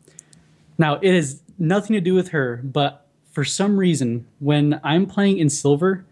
[0.78, 5.38] Now, it has nothing to do with her, but for some reason, when I'm playing
[5.38, 6.04] in silver,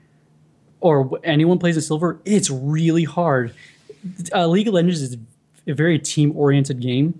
[0.80, 3.54] or anyone plays in silver, it's really hard.
[4.34, 5.16] Uh, League of Legends is
[5.66, 7.18] a very team oriented game.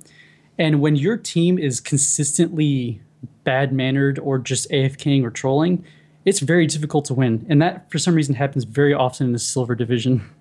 [0.59, 3.00] And when your team is consistently
[3.44, 5.85] bad mannered or just AFKing or trolling,
[6.24, 7.44] it's very difficult to win.
[7.48, 10.22] And that, for some reason, happens very often in the silver division.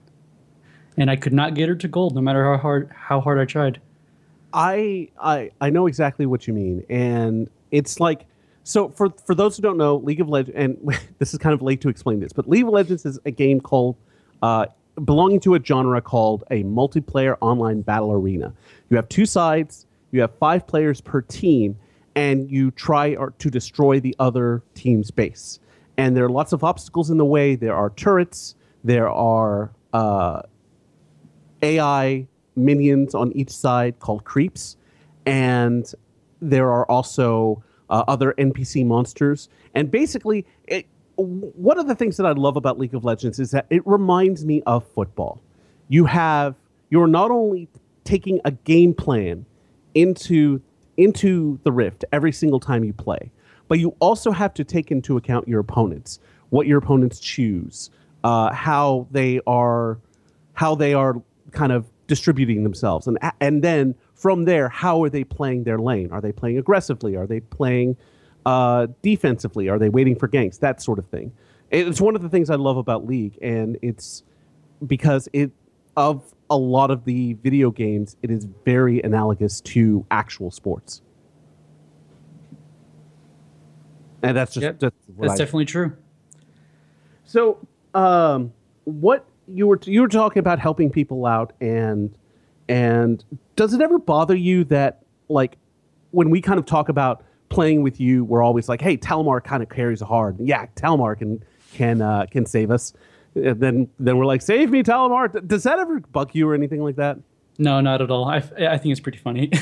[0.97, 3.45] And I could not get her to gold no matter how hard how hard I
[3.45, 3.79] tried.
[4.53, 8.25] I I I know exactly what you mean, and it's like
[8.63, 11.61] so for for those who don't know, League of Legends, and this is kind of
[11.61, 13.95] late to explain this, but League of Legends is a game called
[14.41, 14.65] uh,
[15.05, 18.53] belonging to a genre called a multiplayer online battle arena.
[18.89, 21.77] You have two sides, you have five players per team,
[22.15, 25.59] and you try to destroy the other team's base.
[25.97, 27.55] And there are lots of obstacles in the way.
[27.55, 28.55] There are turrets.
[28.83, 30.41] There are uh,
[31.61, 34.77] AI minions on each side called creeps,
[35.25, 35.91] and
[36.41, 39.49] there are also uh, other NPC monsters.
[39.75, 40.45] And basically,
[41.21, 44.45] one of the things that I love about League of Legends is that it reminds
[44.45, 45.41] me of football.
[45.89, 46.55] You have
[46.89, 47.67] you're not only
[48.03, 49.45] taking a game plan
[49.95, 50.61] into
[50.97, 53.31] into the rift every single time you play,
[53.67, 57.89] but you also have to take into account your opponents, what your opponents choose,
[58.23, 59.97] uh, how they are
[60.53, 63.07] how they are kind of distributing themselves.
[63.07, 66.11] And and then from there how are they playing their lane?
[66.11, 67.15] Are they playing aggressively?
[67.15, 67.97] Are they playing
[68.45, 70.59] uh, defensively are they waiting for ganks?
[70.59, 71.31] That sort of thing.
[71.69, 74.23] It's one of the things i love about league and it's
[74.85, 75.51] because it
[75.95, 81.01] of a lot of the video games it is very analogous to actual sports.
[84.23, 85.95] And that's just Yep, that's, That's definitely true.
[87.25, 87.57] so,
[87.93, 92.13] um, what you were you were talking about helping people out, and
[92.69, 93.23] and
[93.55, 95.57] does it ever bother you that like
[96.11, 99.61] when we kind of talk about playing with you, we're always like, hey, Talumar kind
[99.61, 100.37] of carries hard.
[100.39, 102.93] Yeah, Talumar can can uh, can save us.
[103.35, 105.31] And then then we're like, save me, Talumar.
[105.31, 107.19] D- Does that ever bug you or anything like that?
[107.59, 108.25] No, not at all.
[108.25, 109.51] I, I think it's pretty funny.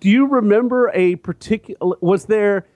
[0.00, 2.66] do you remember a particular was there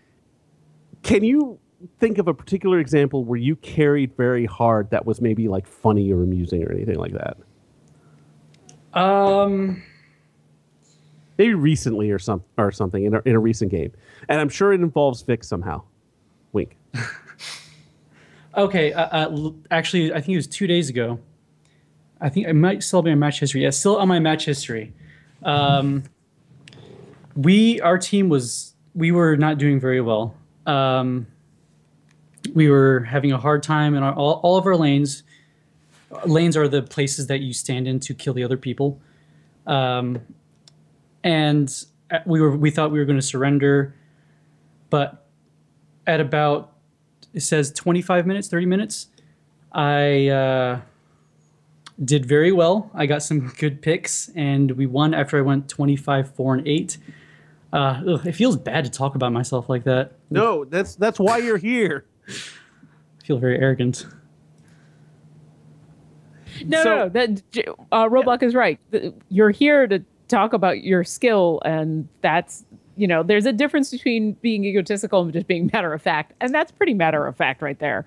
[1.03, 1.59] can you
[1.99, 6.13] think of a particular example where you carried very hard that was maybe like funny
[6.13, 7.39] or amusing or anything like that
[8.93, 9.83] um,
[11.39, 13.93] maybe recently or some or something in a, in a recent game
[14.29, 15.83] and i'm sure it involves vic somehow
[16.53, 16.77] wink
[18.57, 18.93] okay.
[18.93, 21.19] Uh, uh, actually, I think it was two days ago.
[22.21, 23.63] I think I might still be on match history.
[23.63, 24.93] Yeah, still on my match history.
[25.43, 26.03] Um,
[27.37, 30.35] we, our team was, we were not doing very well.
[30.67, 31.29] Um,
[32.55, 35.23] we were having a hard time in our, all, all of our lanes.
[36.25, 39.01] Lanes are the places that you stand in to kill the other people.
[39.67, 40.21] Um,
[41.29, 43.95] and uh, we were we thought we were going to surrender,
[44.89, 45.27] but
[46.07, 46.73] at about
[47.35, 49.09] it says 25 minutes, 30 minutes,
[49.71, 50.81] I uh,
[52.03, 52.91] did very well.
[52.95, 56.97] I got some good picks, and we won after I went 25, four, and eight.
[57.75, 60.13] Uh, ugh, it feels bad to talk about myself like that.
[60.31, 62.07] No, that's that's why you're here.
[62.27, 64.07] I feel very arrogant.
[66.65, 67.09] No, So- no, no.
[67.11, 67.43] That
[67.93, 68.81] uh, Roadblock is right.
[69.29, 72.65] You're here to talk about your skill, and that's
[72.97, 76.53] you know, there's a difference between being egotistical and just being matter of fact, and
[76.55, 78.05] that's pretty matter of fact right there.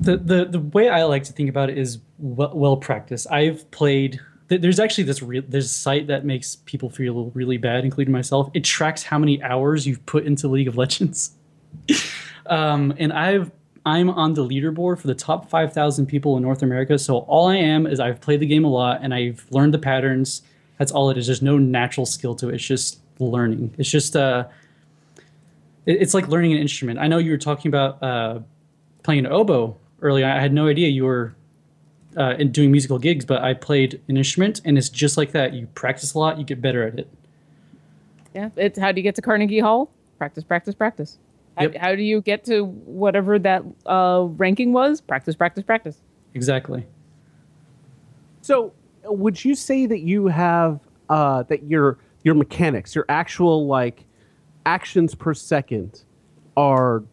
[0.00, 3.30] the the the way I like to think about it is well, well practiced.
[3.30, 4.20] I've played.
[4.48, 8.50] There's actually this re- there's a site that makes people feel really bad, including myself.
[8.54, 11.32] It tracks how many hours you've put into League of Legends,
[12.46, 13.50] um, and I've
[13.86, 16.98] I'm on the leaderboard for the top five thousand people in North America.
[16.98, 19.78] So all I am is I've played the game a lot and I've learned the
[19.78, 20.42] patterns.
[20.78, 21.26] That's all it is.
[21.26, 22.56] There's no natural skill to it.
[22.56, 23.74] It's just learning.
[23.78, 24.46] It's just uh,
[25.86, 26.98] it- it's like learning an instrument.
[26.98, 28.40] I know you were talking about uh,
[29.02, 30.26] playing an oboe earlier.
[30.26, 31.34] I had no idea you were
[32.16, 35.52] uh, in doing musical gigs, but I played an instrument, and it's just like that.
[35.52, 37.08] You practice a lot, you get better at it.
[38.34, 39.90] Yeah, it's how do you get to Carnegie Hall?
[40.18, 41.18] Practice, practice, practice.
[41.56, 41.76] How, Yep.
[41.76, 45.00] how do you get to whatever that uh, ranking was?
[45.00, 45.98] Practice, practice, practice.
[46.34, 46.84] Exactly.
[48.42, 48.72] So,
[49.04, 54.04] would you say that you have uh, that your your mechanics, your actual like
[54.66, 56.04] actions per second,
[56.56, 57.04] are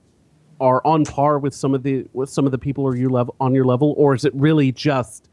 [0.59, 3.35] are on par with some of the with some of the people or you level
[3.39, 5.29] on your level, or is it really just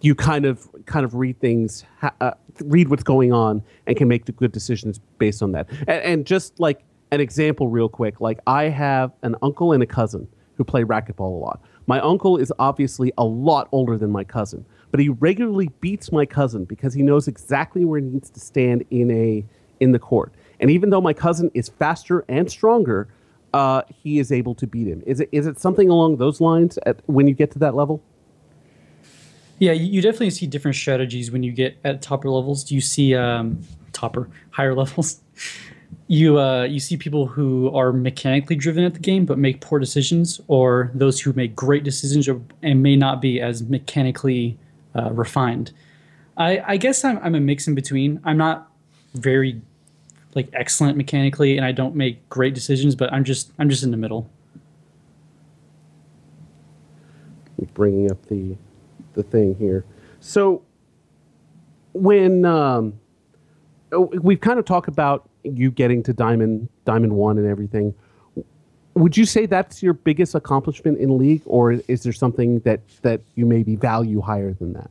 [0.00, 1.84] you kind of kind of read things,
[2.20, 2.32] uh,
[2.64, 5.68] read what's going on, and can make the good decisions based on that?
[5.70, 9.86] And, and just like an example, real quick, like I have an uncle and a
[9.86, 11.62] cousin who play racquetball a lot.
[11.86, 16.24] My uncle is obviously a lot older than my cousin, but he regularly beats my
[16.24, 19.44] cousin because he knows exactly where he needs to stand in a
[19.80, 20.32] in the court.
[20.60, 23.08] And even though my cousin is faster and stronger,
[23.52, 25.02] uh, he is able to beat him.
[25.04, 28.00] Is it is it something along those lines at, when you get to that level?
[29.58, 32.64] Yeah, you, definitely see different strategies when you get at topper levels.
[32.64, 35.20] Do you see um, topper higher levels.
[36.08, 39.78] You uh, you see people who are mechanically driven at the game but make poor
[39.78, 42.28] decisions, or those who make great decisions
[42.62, 44.58] and may not be as mechanically
[44.94, 45.72] uh, refined.
[46.36, 48.20] I, I guess I'm, I'm a mix in between.
[48.24, 48.70] I'm not
[49.14, 49.60] very
[50.34, 53.90] like excellent mechanically, and I don't make great decisions, but I'm just I'm just in
[53.90, 54.30] the middle.
[57.74, 58.56] bringing up the
[59.14, 59.84] the thing here.
[60.20, 60.62] So
[61.92, 62.98] when um,
[63.92, 67.94] oh, we've kind of talked about you getting to diamond diamond one and everything,
[68.94, 73.20] would you say that's your biggest accomplishment in league, or is there something that that
[73.34, 74.90] you maybe value higher than that?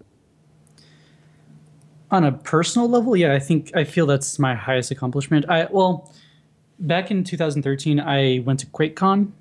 [2.11, 5.45] on a personal level, yeah, I think I feel that's my highest accomplishment.
[5.49, 6.13] I well,
[6.77, 9.31] back in 2013, I went to QuakeCon,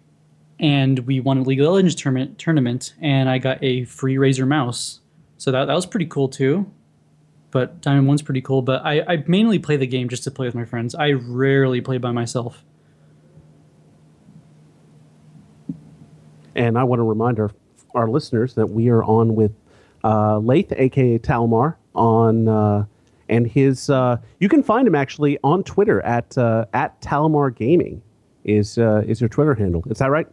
[0.61, 2.38] and we won a League of Legends tournament.
[2.38, 5.01] Tournament, and I got a free Razer mouse,
[5.37, 6.70] so that that was pretty cool too.
[7.51, 8.62] But Diamond One's pretty cool.
[8.62, 10.94] But I, I mainly play the game just to play with my friends.
[10.94, 12.62] I rarely play by myself.
[16.55, 17.51] And I want to remind our
[17.95, 19.53] our listeners that we are on with
[20.05, 22.85] uh, Laith, aka Talumar, on uh,
[23.29, 23.91] and his.
[23.91, 28.03] Uh, you can find him actually on Twitter at uh, at Talumar Gaming.
[28.45, 29.83] Is uh, is your Twitter handle?
[29.91, 30.27] Is that right?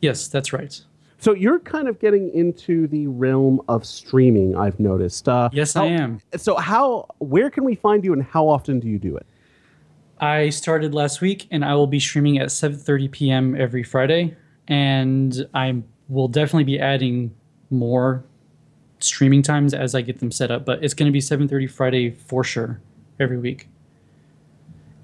[0.00, 0.80] Yes, that's right.
[1.18, 4.56] So you're kind of getting into the realm of streaming.
[4.56, 5.26] I've noticed.
[5.26, 6.20] Uh, Yes, I am.
[6.36, 7.06] So how?
[7.18, 9.26] Where can we find you, and how often do you do it?
[10.20, 13.56] I started last week, and I will be streaming at 7:30 p.m.
[13.56, 14.36] every Friday,
[14.68, 17.34] and I will definitely be adding
[17.70, 18.24] more
[19.00, 20.64] streaming times as I get them set up.
[20.64, 22.80] But it's going to be 7:30 Friday for sure
[23.20, 23.68] every week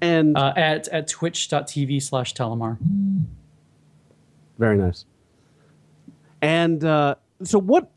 [0.01, 2.77] And uh, at at twitch.tv/slash Talumar.
[4.57, 5.05] Very nice.
[6.41, 7.91] And uh, so, what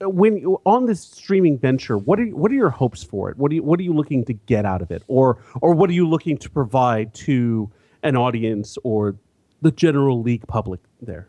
[0.00, 1.98] when on this streaming venture?
[1.98, 3.36] What are what are your hopes for it?
[3.38, 5.90] What are you what are you looking to get out of it, or or what
[5.90, 7.70] are you looking to provide to
[8.02, 9.16] an audience or
[9.64, 11.26] the general league public there?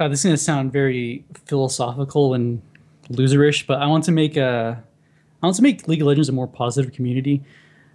[0.00, 2.60] Uh, this is going to sound very philosophical and
[3.10, 4.82] loserish, but I want to make a
[5.42, 7.42] I want to make League of Legends a more positive community.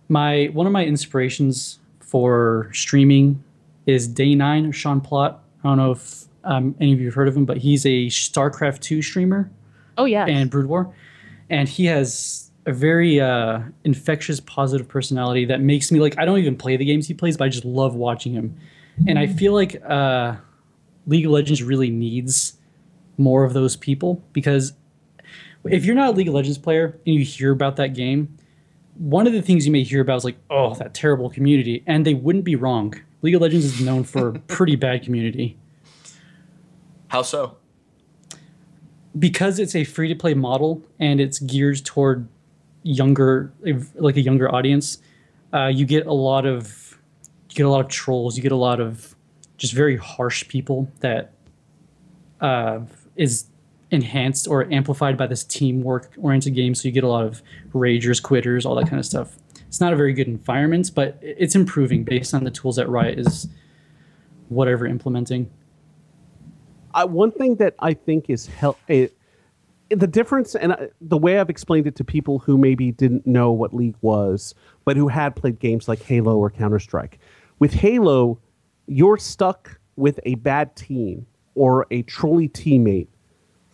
[0.08, 3.43] My one of my inspirations for streaming
[3.86, 5.39] is Day Nine, Sean Plott.
[5.63, 8.05] I don't know if um, any of you have heard of him, but he's a
[8.08, 9.49] StarCraft two streamer
[9.97, 10.25] Oh yeah.
[10.25, 10.93] and Brood War,
[11.49, 16.17] and he has a very uh, infectious, positive personality that makes me like.
[16.17, 18.55] I don't even play the games he plays, but I just love watching him,
[19.08, 20.36] and I feel like uh,
[21.08, 22.53] League of Legends really needs
[23.17, 24.73] more of those people because
[25.65, 28.38] if you're not a League of Legends player and you hear about that game,
[28.95, 32.05] one of the things you may hear about is like, oh, that terrible community, and
[32.05, 32.93] they wouldn't be wrong.
[33.21, 35.58] League of Legends is known for a pretty bad community
[37.10, 37.58] How so?
[39.17, 42.27] because it's a free to play model and it's geared toward
[42.84, 43.52] younger,
[43.96, 45.00] like a younger audience.
[45.54, 46.98] Uh, you get a lot of
[47.50, 48.38] you get a lot of trolls.
[48.38, 49.15] You get a lot of
[49.58, 51.34] just very harsh people that
[52.42, 52.82] uh,
[53.15, 53.46] is
[53.92, 56.76] enhanced or amplified by this teamwork oriented game.
[56.76, 57.42] So you get a lot of
[57.74, 59.38] ragers, quitters, all that kind of stuff.
[59.68, 63.20] It's not a very good environment, but it's improving based on the tools that Riot
[63.20, 63.48] is
[64.50, 65.50] whatever implementing.
[66.94, 69.15] I, one thing that I think is hel- it,
[69.89, 73.52] the difference, and uh, the way I've explained it to people who maybe didn't know
[73.52, 74.54] what League was,
[74.86, 77.19] but who had played games like Halo or Counter Strike.
[77.60, 78.39] With Halo,
[78.88, 81.25] you're stuck with a bad team
[81.56, 83.08] or a trolly teammate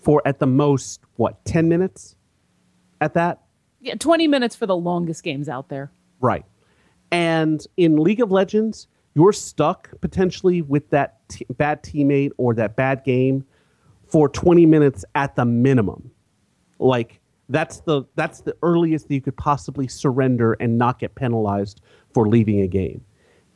[0.02, 2.16] for at the most what ten minutes.
[3.02, 3.42] At that,
[3.82, 5.92] Yeah, 20 minutes for the longest games out there.
[6.22, 6.46] Right.
[7.12, 12.76] And in League of Legends, you're stuck potentially with that t- bad teammate or that
[12.76, 13.46] bad game
[14.08, 16.12] for 20 minutes at the minimum.
[16.80, 21.82] Like that's the that's the earliest that you could possibly surrender and not get penalized
[22.14, 23.04] for leaving a game.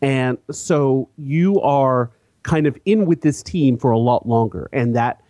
[0.02, 2.12] And so you are
[2.44, 5.22] kind of in with this team for a lot longer and that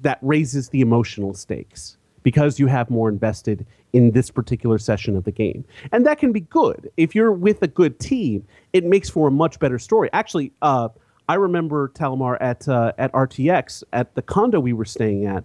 [0.00, 5.24] that raises the emotional stakes because you have more invested in this particular session of
[5.24, 5.64] the game.
[5.90, 6.90] And that can be good.
[6.96, 10.08] If you're with a good team, it makes for a much better story.
[10.12, 10.88] Actually, uh,
[11.28, 15.44] I remember Talumar at uh, at RTX at the condo we were staying at,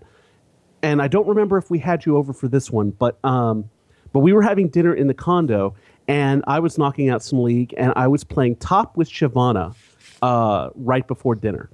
[0.81, 3.69] and I don't remember if we had you over for this one, but um,
[4.13, 5.75] but we were having dinner in the condo,
[6.07, 9.75] and I was knocking out some league, and I was playing top with Shyvana
[10.21, 11.69] uh, right before dinner.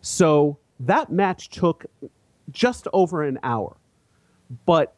[0.00, 1.86] So that match took
[2.50, 3.76] just over an hour,
[4.64, 4.94] but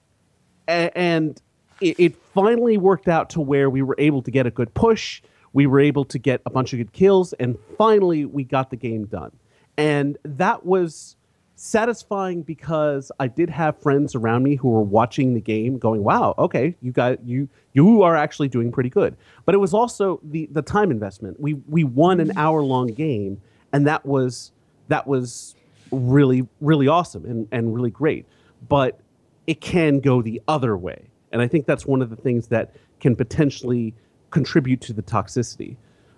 [0.68, 1.40] and
[1.80, 5.20] it finally worked out to where we were able to get a good push.
[5.52, 8.76] We were able to get a bunch of good kills, and finally we got the
[8.76, 9.32] game done.
[9.76, 11.16] And that was
[11.56, 16.34] satisfying because I did have friends around me who were watching the game, going, "Wow,
[16.38, 20.48] okay, you got you you are actually doing pretty good." But it was also the
[20.50, 21.38] the time investment.
[21.40, 23.40] We we won an hour long game,
[23.72, 24.52] and that was
[24.88, 25.54] that was
[25.90, 28.26] really really awesome and and really great.
[28.68, 29.00] But
[29.46, 31.08] it can go the other way.
[31.32, 33.94] And I think that's one of the things that can potentially
[34.32, 35.76] contribute to the toxicity.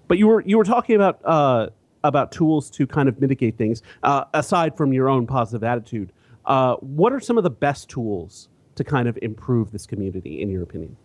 [0.08, 1.68] But you were you were talking about uh,
[2.02, 6.12] about tools to kind of mitigate things uh, aside from your own positive attitude.
[6.46, 10.50] Uh, what are some of the best tools to kind of improve this community, in
[10.50, 10.96] your opinion?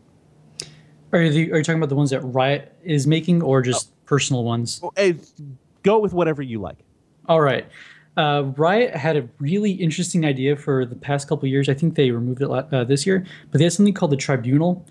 [1.12, 4.44] Are you, are you talking about the ones that Riot is making or just personal
[4.44, 4.82] ones?
[5.84, 6.78] Go with whatever you like.
[7.28, 7.66] All right.
[8.18, 11.70] Uh, Riot had a really interesting idea for the past couple years.
[11.70, 14.86] I think they removed it uh, this year, but they had something called the Tribunal,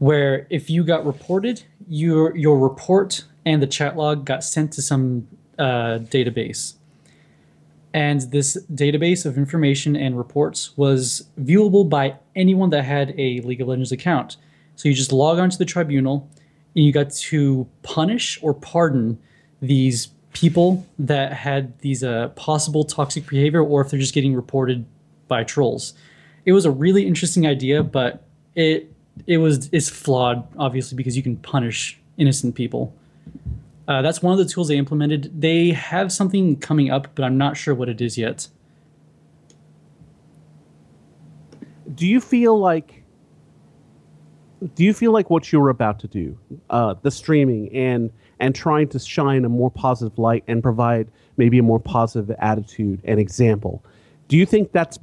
[0.00, 4.82] where if you got reported, your your report and the chat log got sent to
[4.82, 6.74] some uh, database,
[7.92, 13.60] and this database of information and reports was viewable by anyone that had a League
[13.60, 14.36] of Legends account.
[14.74, 16.28] So you just log on to the Tribunal,
[16.74, 19.18] and you got to punish or pardon
[19.60, 24.86] these people that had these uh, possible toxic behavior or if they're just getting reported
[25.28, 25.92] by trolls.
[26.46, 28.89] It was a really interesting idea, but it
[29.26, 32.94] it was it's flawed obviously because you can punish innocent people.
[33.88, 35.32] Uh, that's one of the tools they implemented.
[35.40, 38.46] They have something coming up, but I'm not sure what it is yet.
[41.94, 43.02] do you feel like
[44.74, 46.38] do you feel like what you're about to do
[46.70, 51.58] uh, the streaming and and trying to shine a more positive light and provide maybe
[51.58, 53.84] a more positive attitude and example
[54.28, 54.98] do you think that's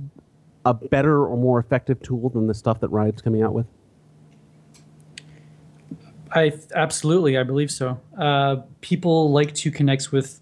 [0.66, 3.68] a better or more effective tool than the stuff that riot's coming out with
[6.32, 8.00] I absolutely, I believe so.
[8.18, 10.40] Uh, people like to connect with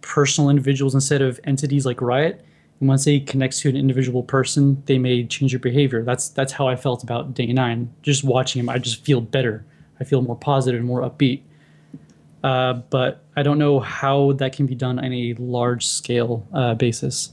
[0.00, 2.44] personal individuals instead of entities like Riot.
[2.80, 6.02] And once they connect to an individual person, they may change their behavior.
[6.02, 7.92] That's that's how I felt about Day Nine.
[8.02, 9.64] Just watching him, I just feel better.
[10.00, 11.42] I feel more positive and more upbeat.
[12.44, 16.74] Uh, but I don't know how that can be done on a large scale uh,
[16.74, 17.32] basis.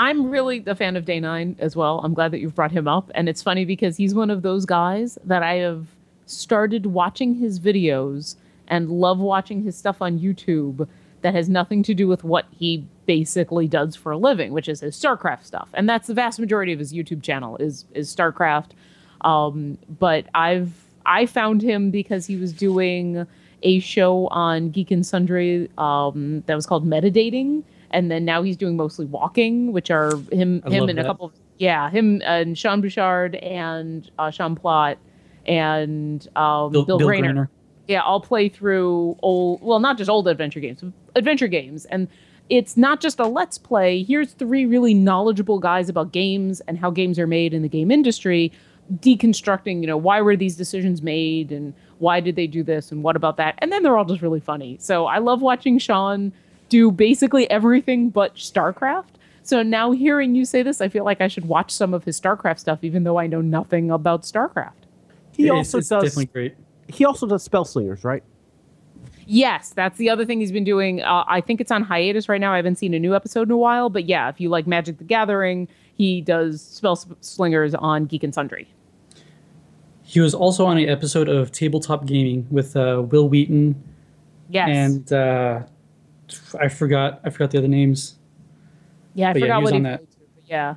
[0.00, 2.00] I'm really a fan of Day Nine as well.
[2.02, 3.10] I'm glad that you've brought him up.
[3.14, 5.88] And it's funny because he's one of those guys that I have
[6.24, 8.36] started watching his videos
[8.66, 10.88] and love watching his stuff on YouTube
[11.20, 14.80] that has nothing to do with what he basically does for a living, which is
[14.80, 15.68] his StarCraft stuff.
[15.74, 18.70] And that's the vast majority of his YouTube channel is is StarCraft.
[19.20, 20.72] Um, but I've
[21.04, 23.26] I found him because he was doing
[23.62, 28.56] a show on Geek and Sundry um, that was called Metadating, and then now he's
[28.56, 32.56] doing mostly walking, which are him I him and a couple of Yeah, him and
[32.56, 34.96] Sean Bouchard and uh, Sean Plott
[35.46, 37.32] and um, Bill, Bill, Bill Grainer.
[37.32, 37.48] Grainer.
[37.88, 40.84] Yeah, I'll play through old, well, not just old adventure games,
[41.16, 41.86] adventure games.
[41.86, 42.06] And
[42.48, 44.02] it's not just a let's play.
[44.04, 47.90] Here's three really knowledgeable guys about games and how games are made in the game
[47.90, 48.52] industry,
[48.96, 53.02] deconstructing, you know, why were these decisions made and why did they do this and
[53.02, 53.56] what about that?
[53.58, 54.78] And then they're all just really funny.
[54.80, 56.32] So I love watching Sean
[56.70, 59.04] do basically everything but StarCraft.
[59.42, 62.18] So now hearing you say this, I feel like I should watch some of his
[62.18, 64.72] StarCraft stuff, even though I know nothing about StarCraft.
[65.32, 66.02] He It's- also it's does.
[66.04, 66.54] definitely great.
[66.88, 68.22] He also does Spellslingers, right?
[69.26, 71.02] Yes, that's the other thing he's been doing.
[71.02, 72.52] Uh, I think it's on hiatus right now.
[72.52, 74.98] I haven't seen a new episode in a while, but yeah, if you like Magic
[74.98, 78.68] the Gathering, he does spell slingers on Geek and Sundry.
[80.02, 83.80] He was also on an episode of Tabletop Gaming with uh, Wil Wheaton
[84.48, 85.62] Yes, and uh,
[86.58, 88.18] I forgot I forgot the other names.
[89.14, 89.98] yeah, I but yeah, forgot he was what he on that.
[89.98, 90.74] played to, but yeah.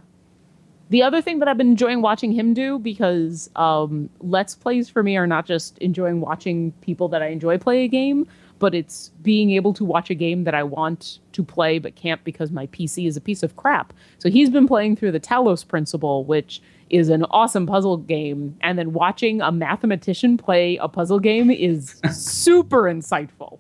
[0.89, 5.01] The other thing that I've been enjoying watching him do because um, Let's Plays for
[5.01, 8.27] me are not just enjoying watching people that I enjoy play a game,
[8.59, 12.23] but it's being able to watch a game that I want to play but can't
[12.23, 13.91] because my PC is a piece of crap.
[14.19, 18.77] So he's been playing through the Talos Principle, which is an awesome puzzle game, and
[18.77, 23.57] then watching a mathematician play a puzzle game is super insightful.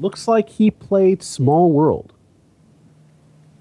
[0.00, 2.12] Looks like he played Small World.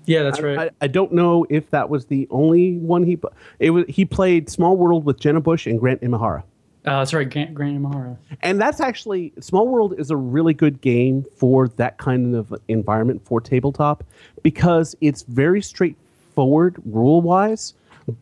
[0.05, 0.59] Yeah, that's I- right.
[0.59, 3.17] I, I don't know if that was the only one he.
[3.59, 6.39] It was he played Small World with Jenna Busch and Grant Imahara.
[6.85, 8.17] uh, that's right, Grant, Grant Imahara.
[8.41, 13.21] And that's actually Small World is a really good game for that kind of environment
[13.25, 14.03] for tabletop
[14.41, 17.75] because it's very straightforward rule wise,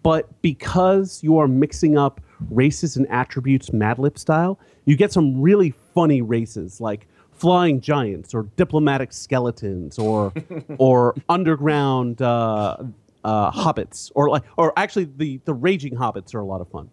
[0.04, 2.20] but because you are mixing up
[2.52, 7.08] races and attributes Mad Lib style, you get some really funny races like
[7.40, 10.34] flying giants or diplomatic skeletons or
[10.78, 12.78] or underground uh,
[13.24, 16.90] uh, hobbits or like or actually the the raging hobbits are a lot of fun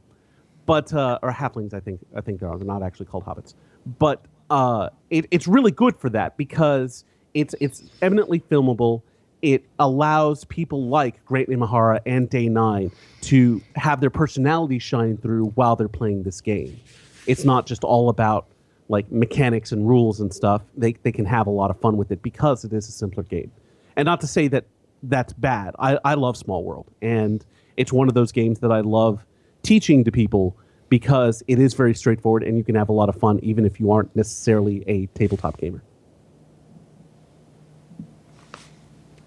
[0.67, 2.59] but uh, or halflings, I think I think they are.
[2.59, 3.55] They're not actually called hobbits,
[3.99, 9.03] but uh, it, it's really good for that because it's it's eminently filmable.
[9.43, 12.91] It allows people like Grant Imahara and Day Nine
[13.23, 16.79] to have their personality shine through while they're playing this game.
[17.27, 18.47] It's not just all about
[18.89, 20.63] like mechanics and rules and stuff.
[20.77, 23.23] They they can have a lot of fun with it because it is a simpler
[23.23, 23.51] game.
[23.97, 24.67] And not to say that
[25.03, 25.75] that's bad.
[25.79, 27.45] I, I love Small World, and
[27.77, 29.25] it's one of those games that I love
[29.63, 30.57] teaching to people
[30.89, 33.81] because it is very straightforward and you can have a lot of fun even if
[33.81, 35.83] you aren't necessarily a tabletop gamer.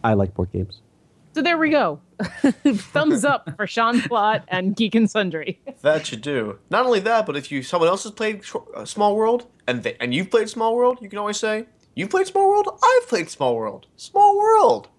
[0.04, 0.82] I like board games.
[1.34, 2.00] So there we go.
[2.66, 5.62] Thumbs up for Sean Plott and Geek and Sundry.
[5.82, 6.60] That you do.
[6.70, 9.84] Not only that, but if you someone else has played Sh- uh, Small World and
[9.84, 12.68] they, and you've played Small World, you can always say, "You've played Small World.
[12.84, 13.88] I've played Small World.
[13.96, 14.90] Small World."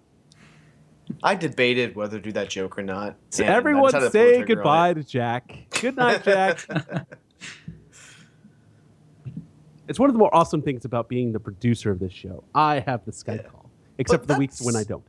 [1.23, 3.15] I debated whether to do that joke or not.
[3.37, 5.57] and I Everyone decided to pull the say goodbye to Jack.
[5.81, 6.65] Good night, Jack.
[9.87, 12.43] it's one of the more awesome things about being the producer of this show.
[12.55, 15.03] I have the Skype call, except But for the weeks when I don't.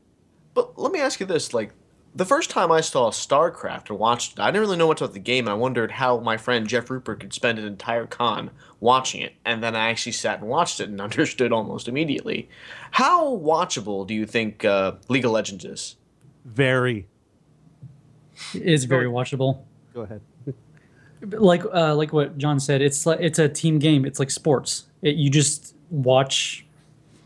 [0.55, 1.73] But let me ask you this: like,
[2.15, 5.15] the first time I saw StarCraft or watched it, I didn't really know much about
[5.15, 5.49] the game.
[5.49, 8.51] I wondered how my friend Jeff Rupert could spend an entire con
[8.81, 12.49] watching it, and then I actually sat and watched it and understood almost immediately.
[12.93, 15.97] How watchable do you think uh, League of Legends is?
[16.45, 17.07] Very.
[18.55, 19.61] It is very watchable.
[19.95, 20.21] Go ahead.
[21.23, 24.05] like uh, like what John said, it's like it's a team game.
[24.05, 24.85] It's like sports.
[25.01, 26.67] It, you just watch.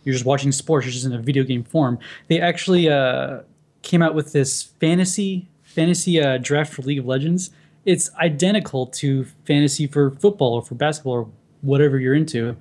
[0.04, 0.86] You're just watching sports.
[0.86, 1.98] You're just in a video game form.
[2.28, 3.40] They actually uh,
[3.86, 7.50] came out with this fantasy fantasy uh, draft for League of Legends.
[7.84, 11.28] It's identical to fantasy for football or for basketball or
[11.60, 12.56] whatever you're into.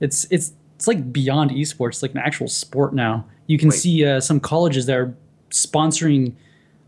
[0.00, 3.26] It's it's it's like beyond esports, like an actual sport now.
[3.46, 3.78] You can Wait.
[3.78, 5.14] see uh, some colleges that are
[5.50, 6.32] sponsoring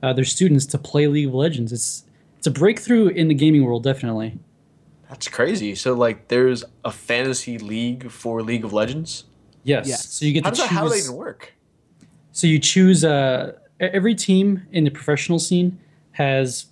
[0.03, 1.73] uh, their students to play League of Legends.
[1.73, 2.05] It's
[2.39, 4.39] it's a breakthrough in the gaming world, definitely.
[5.11, 5.75] That's crazy.
[5.75, 9.25] So, like, there's a fantasy league for League of Legends.
[9.63, 9.87] Yes.
[9.87, 10.09] Yes.
[10.09, 10.75] So you get How to does that?
[10.75, 11.53] How does that even work?
[12.33, 13.05] So you choose.
[13.05, 15.79] Uh, every team in the professional scene
[16.13, 16.67] has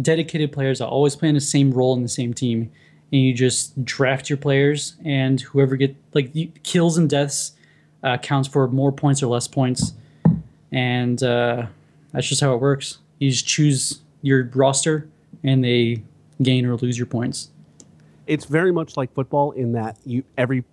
[0.00, 2.70] dedicated players that always play in the same role in the same team,
[3.12, 6.32] and you just draft your players, and whoever get like
[6.62, 7.52] kills and deaths
[8.02, 9.92] uh, counts for more points or less points,
[10.70, 11.66] and uh,
[12.12, 12.98] that's just how it works.
[13.18, 15.08] You just choose your roster,
[15.44, 16.02] and they
[16.42, 17.50] gain or lose your points.
[18.26, 20.64] it's very much like football in that you every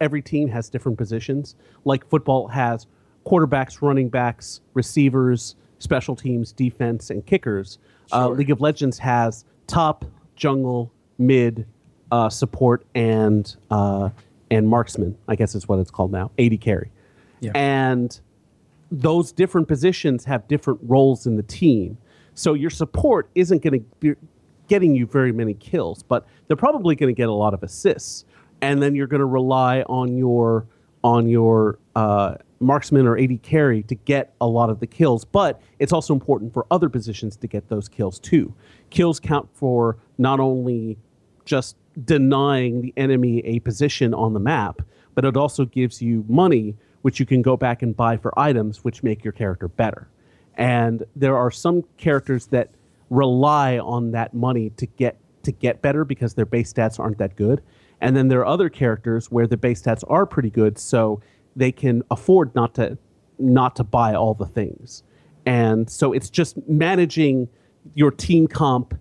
[0.00, 1.54] every team has different positions.
[1.84, 2.86] Like football has
[3.26, 7.78] quarterbacks, running backs, receivers, special teams, defense, and kickers.
[8.12, 10.04] Uh, League of Legends has top,
[10.36, 11.66] jungle, mid,
[12.12, 14.10] uh, support, and uh,
[14.50, 15.16] and marksman.
[15.28, 16.30] I guess is what it's called now.
[16.38, 16.90] AD carry.
[17.40, 17.52] Yeah.
[17.54, 18.18] And
[18.90, 21.98] those different positions have different roles in the team.
[22.34, 24.14] So your support isn't going to be
[24.68, 28.24] getting you very many kills, but they're probably going to get a lot of assists.
[28.62, 30.66] And then you're going to rely on your
[31.02, 35.24] on your uh, marksman or AD carry to get a lot of the kills.
[35.24, 38.54] But it's also important for other positions to get those kills too.
[38.90, 40.98] Kills count for not only
[41.44, 44.82] just denying the enemy a position on the map,
[45.14, 48.82] but it also gives you money which you can go back and buy for items
[48.82, 50.08] which make your character better.
[50.56, 52.70] And there are some characters that
[53.10, 57.36] rely on that money to get to get better because their base stats aren't that
[57.36, 57.62] good.
[58.00, 61.20] And then there are other characters where the base stats are pretty good, so
[61.56, 62.98] they can afford not to
[63.38, 65.02] not to buy all the things.
[65.44, 67.48] And so it's just managing
[67.94, 68.94] your team comp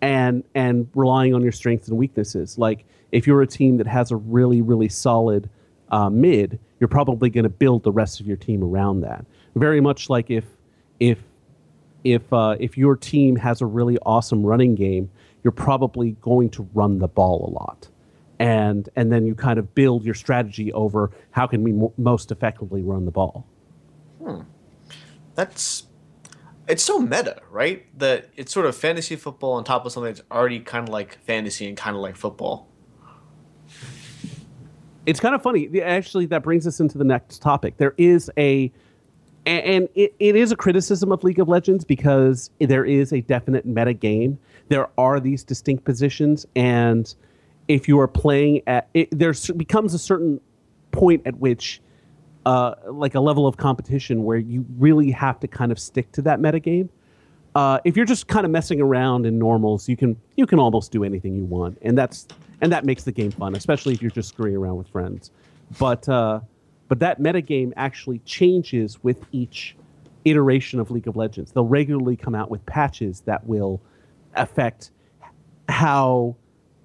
[0.00, 2.58] and and relying on your strengths and weaknesses.
[2.58, 5.48] Like if you're a team that has a really really solid
[5.90, 9.24] uh, mid, you're probably going to build the rest of your team around that.
[9.54, 10.44] Very much like if
[11.00, 11.18] if
[12.04, 15.10] if uh, if your team has a really awesome running game,
[15.44, 17.88] you're probably going to run the ball a lot,
[18.42, 22.32] and and then you kind of build your strategy over how can we mo- most
[22.32, 23.46] effectively run the ball.
[24.22, 24.40] Hmm.
[25.36, 25.84] That's
[26.68, 27.86] it's so meta, right?
[27.98, 31.18] That it's sort of fantasy football on top of something that's already kind of like
[31.24, 32.68] fantasy and kind of like football.
[35.06, 35.80] It's kind of funny.
[35.80, 37.76] Actually, that brings us into the next topic.
[37.76, 38.70] There is a,
[39.46, 43.20] a- and it, it is a criticism of League of Legends because there is a
[43.22, 44.38] definite meta game.
[44.68, 47.12] There are these distinct positions, and
[47.72, 50.40] if you are playing at, it, there becomes a certain
[50.90, 51.80] point at which,
[52.44, 56.22] uh, like a level of competition where you really have to kind of stick to
[56.22, 56.88] that metagame.
[57.54, 60.90] Uh, if you're just kind of messing around in normals, you can you can almost
[60.92, 62.26] do anything you want, and that's
[62.60, 65.30] and that makes the game fun, especially if you're just screwing around with friends.
[65.78, 66.40] But uh,
[66.88, 69.76] but that metagame actually changes with each
[70.24, 71.52] iteration of League of Legends.
[71.52, 73.80] They'll regularly come out with patches that will
[74.34, 74.90] affect
[75.68, 76.36] how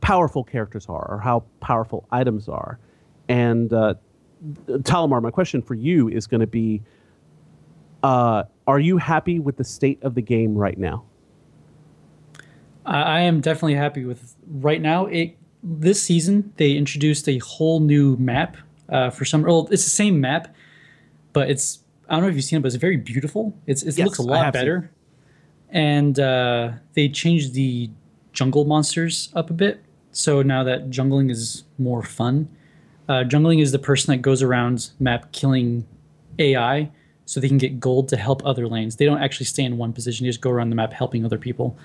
[0.01, 2.79] powerful characters are or how powerful items are.
[3.27, 3.95] And uh,
[4.67, 6.81] Talumar, my question for you is going to be:
[8.03, 11.03] uh, Are you happy with the state of the game right now?
[12.85, 15.07] I am definitely happy with right now.
[15.07, 18.55] It this season they introduced a whole new map
[18.89, 19.43] uh, for some.
[19.43, 20.55] Well, it's the same map,
[21.33, 23.53] but it's I don't know if you've seen it, but it's very beautiful.
[23.65, 24.89] It's it Yes, looks a lot better,
[25.69, 27.89] and uh, they changed the
[28.31, 29.83] jungle monsters up a bit.
[30.11, 32.49] So now that jungling is more fun,
[33.07, 35.87] uh, jungling is the person that goes around map killing
[36.39, 36.89] AI
[37.25, 38.95] so they can get gold to help other lanes.
[38.95, 41.37] They don't actually stay in one position; they just go around the map helping other
[41.37, 41.77] people.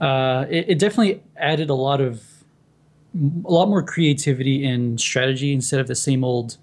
[0.00, 2.22] Uh, it, it definitely added a lot of
[3.14, 6.56] a lot more creativity in strategy instead of the same old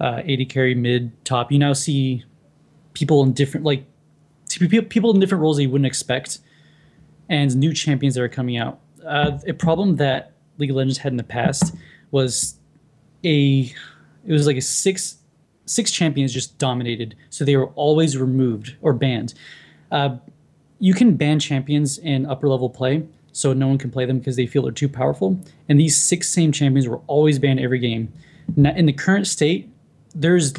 [0.00, 1.52] uh, AD carry mid top.
[1.52, 2.24] You now see
[2.94, 3.84] people in different like
[4.88, 6.38] people in different roles that you wouldn't expect,
[7.28, 8.80] and new champions that are coming out.
[9.06, 11.74] Uh, a problem that League of Legends had in the past
[12.10, 12.58] was
[13.24, 13.72] a
[14.26, 15.18] it was like a six
[15.66, 19.34] six champions just dominated, so they were always removed or banned.
[19.90, 20.16] Uh,
[20.78, 24.36] you can ban champions in upper level play, so no one can play them because
[24.36, 25.38] they feel they're too powerful.
[25.68, 28.12] And these six same champions were always banned every game.
[28.56, 29.68] Now, in the current state,
[30.14, 30.54] there's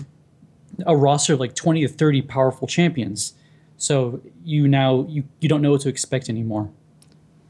[0.85, 3.33] a roster of like 20 to 30 powerful champions.
[3.77, 6.69] So you now you, you don't know what to expect anymore.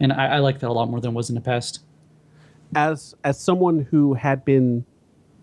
[0.01, 1.81] And I, I like that a lot more than was in the past.
[2.75, 4.85] as as someone who had been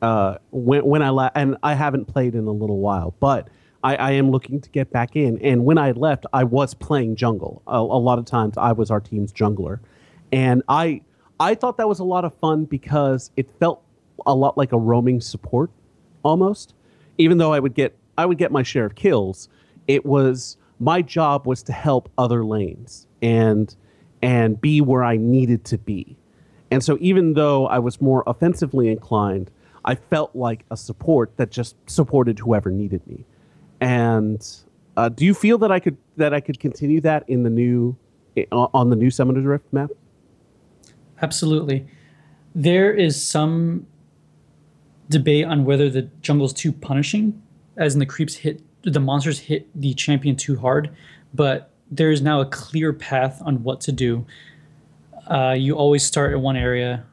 [0.02, 3.48] uh, when when I la- and I haven't played in a little while, but
[3.84, 5.38] I, I am looking to get back in.
[5.42, 7.62] And when I left, I was playing jungle.
[7.66, 9.80] A, a lot of times, I was our team's jungler,
[10.32, 11.02] and I
[11.40, 13.82] I thought that was a lot of fun because it felt
[14.26, 15.70] a lot like a roaming support
[16.24, 16.74] almost.
[17.18, 19.48] Even though I would get I would get my share of kills,
[19.88, 23.74] it was my job was to help other lanes and
[24.22, 26.16] and be where I needed to be.
[26.70, 29.50] And so even though I was more offensively inclined,
[29.84, 33.24] I felt like a support that just supported whoever needed me.
[33.80, 34.46] And
[34.96, 37.96] uh, do you feel that I could that I could continue that in the new
[38.52, 39.90] on the new Summoner's Rift map?
[41.22, 41.86] Absolutely.
[42.54, 43.86] There is some
[45.08, 47.40] debate on whether the jungle's too punishing,
[47.76, 50.90] as in the creeps hit the monsters hit the champion too hard,
[51.34, 54.26] but there is now a clear path on what to do.
[55.26, 57.04] Uh, you always start in one area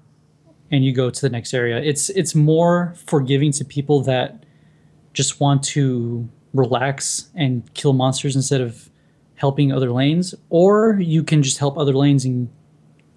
[0.72, 1.78] and you go to the next area.
[1.78, 4.44] It's it's more forgiving to people that
[5.14, 8.90] just want to relax and kill monsters instead of
[9.36, 12.50] helping other lanes, or you can just help other lanes and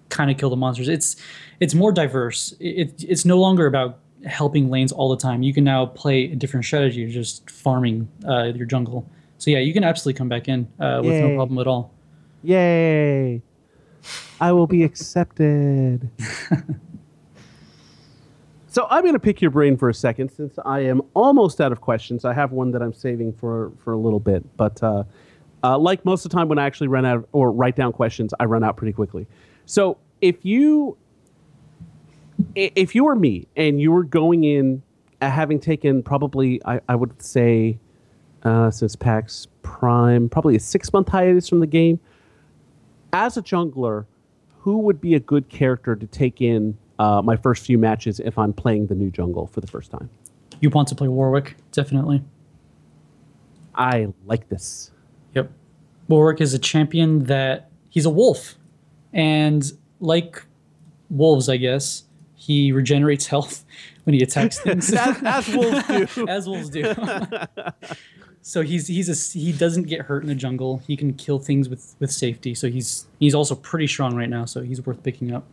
[0.09, 0.87] kind of kill the monsters.
[0.87, 1.15] It's
[1.59, 2.53] it's more diverse.
[2.59, 5.43] It, it's no longer about helping lanes all the time.
[5.43, 9.09] You can now play a different strategy, just farming uh, your jungle.
[9.39, 11.93] So yeah, you can absolutely come back in uh, with no problem at all.
[12.43, 13.41] Yay!
[14.39, 16.09] I will be accepted.
[18.67, 21.71] so I'm going to pick your brain for a second, since I am almost out
[21.71, 22.25] of questions.
[22.25, 25.05] I have one that I'm saving for for a little bit, but uh,
[25.63, 27.93] uh, like most of the time when I actually run out of, or write down
[27.93, 29.25] questions, I run out pretty quickly.
[29.65, 30.97] So if you
[32.55, 34.83] if you were me and you were going in
[35.21, 37.79] uh, having taken probably I, I would say
[38.43, 41.99] uh, since PAX Prime probably a six month hiatus from the game
[43.13, 44.05] as a jungler,
[44.59, 48.37] who would be a good character to take in uh, my first few matches if
[48.37, 50.09] I'm playing the new jungle for the first time?
[50.59, 52.21] You want to play Warwick, definitely.
[53.75, 54.91] I like this.
[55.35, 55.51] Yep.
[56.09, 58.55] Warwick is a champion that he's a wolf.
[59.13, 59.63] And
[60.01, 60.43] like
[61.09, 62.03] wolves, I guess,
[62.35, 63.63] he regenerates health
[64.03, 64.93] when he attacks things.
[64.93, 66.07] as, as wolves do.
[66.27, 66.93] as wolves do.
[68.41, 70.81] So he's he's a he doesn't get hurt in the jungle.
[70.87, 72.55] He can kill things with with safety.
[72.55, 74.45] So he's he's also pretty strong right now.
[74.45, 75.45] So he's worth picking up.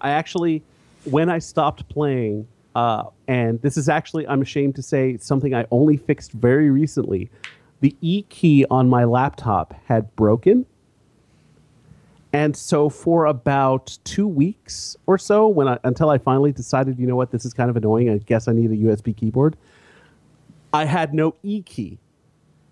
[0.00, 0.62] I actually,
[1.04, 5.66] when I stopped playing, uh, and this is actually, I'm ashamed to say, something I
[5.70, 7.30] only fixed very recently.
[7.80, 10.66] The E key on my laptop had broken.
[12.32, 17.06] And so for about two weeks or so, when I, until I finally decided, you
[17.06, 18.10] know what, this is kind of annoying.
[18.10, 19.56] I guess I need a USB keyboard.
[20.72, 21.98] I had no E key.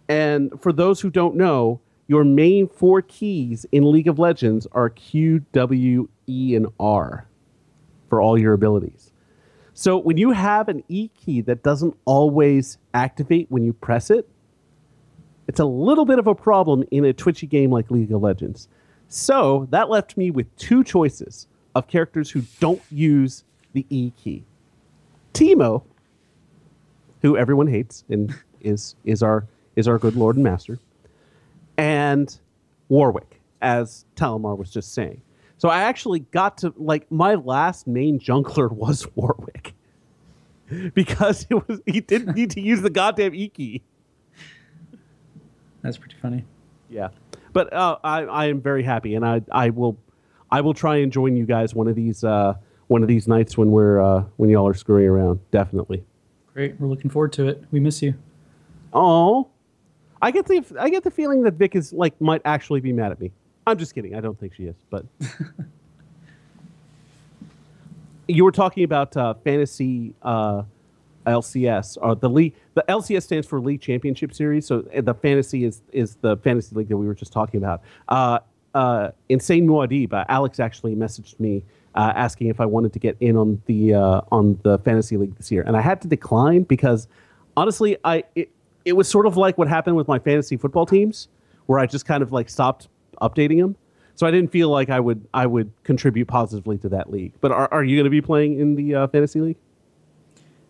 [0.09, 4.91] And for those who don't know, your main four keys in League of Legends are
[4.91, 7.27] Q, W, E, and R
[8.09, 9.13] for all your abilities.
[9.75, 14.29] So when you have an E key that doesn't always activate when you press it,
[15.49, 18.69] it's a little bit of a problem in a twitchy game like League of Legends.
[19.09, 24.45] So that left me with two choices of characters who don't use the E key.
[25.35, 25.83] Teemo,
[27.27, 30.79] who everyone hates and is is our is our good lord and master,
[31.77, 32.39] and
[32.89, 35.21] Warwick, as Talumar was just saying.
[35.59, 39.75] So I actually got to like my last main jungler was Warwick
[40.95, 43.83] because it was he didn't need to use the goddamn E key.
[45.83, 46.45] That's pretty funny.
[46.89, 47.09] Yeah,
[47.53, 49.99] but uh, I I am very happy, and I I will
[50.51, 52.55] I will try and join you guys one of these uh,
[52.87, 55.41] one of these nights when we're uh, when y'all are screwing around.
[55.51, 56.05] Definitely.
[56.57, 56.81] Great.
[56.81, 57.63] We're looking forward to it.
[57.71, 58.15] We miss you.
[58.95, 59.51] Oh,
[60.23, 63.13] I get the I get the feeling that Vic is like might actually be mad
[63.13, 63.31] at me.
[63.67, 64.15] I'm just kidding.
[64.15, 65.05] I don't think she is, but
[68.27, 70.63] you were talking about uh, fantasy uh,
[71.27, 72.55] LCS or the league.
[72.73, 74.67] The LCS stands for League Championship Series.
[74.67, 77.83] So uh, the fantasy is is the fantasy league that we were just talking about.
[78.09, 78.39] Uh,
[78.75, 81.65] uh, Insane Muad'Dib, uh, Alex actually messaged me
[81.97, 85.37] uh, asking if I wanted to get in on the uh, on the fantasy league
[85.37, 87.09] this year, and I had to decline because
[87.57, 88.51] honestly, I it,
[88.85, 91.29] it was sort of like what happened with my fantasy football teams,
[91.67, 92.89] where I just kind of like stopped
[93.21, 93.77] updating them.
[94.15, 97.33] So I didn't feel like I would I would contribute positively to that league.
[97.41, 99.59] But are, are you going to be playing in the uh, fantasy league?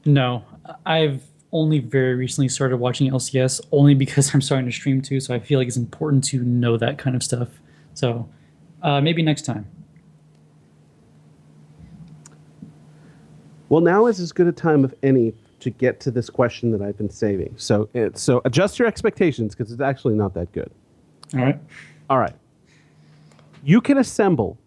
[0.04, 0.44] No,
[0.84, 1.22] I've
[1.52, 5.20] only very recently started watching LCS only because I'm starting to stream too.
[5.20, 7.48] So I feel like it's important to know that kind of stuff.
[7.94, 8.28] So
[8.82, 9.66] uh, maybe next time.
[13.68, 16.82] Well, now is as good a time of any to get to this question that
[16.82, 17.54] I've been saving.
[17.56, 20.70] So it, so adjust your expectations because it's actually not that good.
[21.34, 21.58] All right.
[22.08, 22.34] All right.
[23.64, 24.58] You can assemble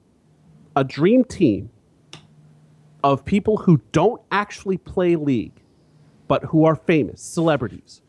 [0.76, 1.70] a dream team
[3.04, 5.62] of people who don't actually play League,
[6.28, 8.02] but who are famous, celebrities.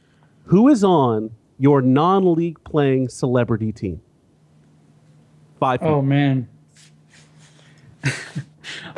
[0.45, 4.01] Who is on your non league playing celebrity team?
[5.61, 5.95] Five oh, people.
[5.97, 6.49] Oh man.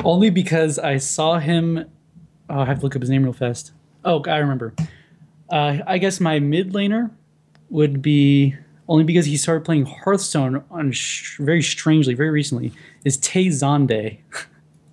[0.03, 1.89] Only because I saw him.
[2.49, 3.71] Oh, I have to look up his name real fast.
[4.05, 4.73] Oh, I remember.
[5.49, 7.11] Uh, I guess my mid laner
[7.69, 8.55] would be
[8.87, 12.73] only because he started playing Hearthstone on sh- very strangely, very recently.
[13.05, 14.19] Is Tay Zonday,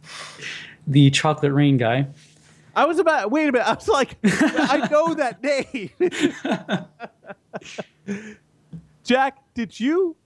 [0.87, 2.07] the Chocolate Rain guy?
[2.77, 3.67] I was about, wait a minute.
[3.67, 5.43] I was like, I know that
[8.07, 8.07] name.
[9.05, 10.17] Jack, did you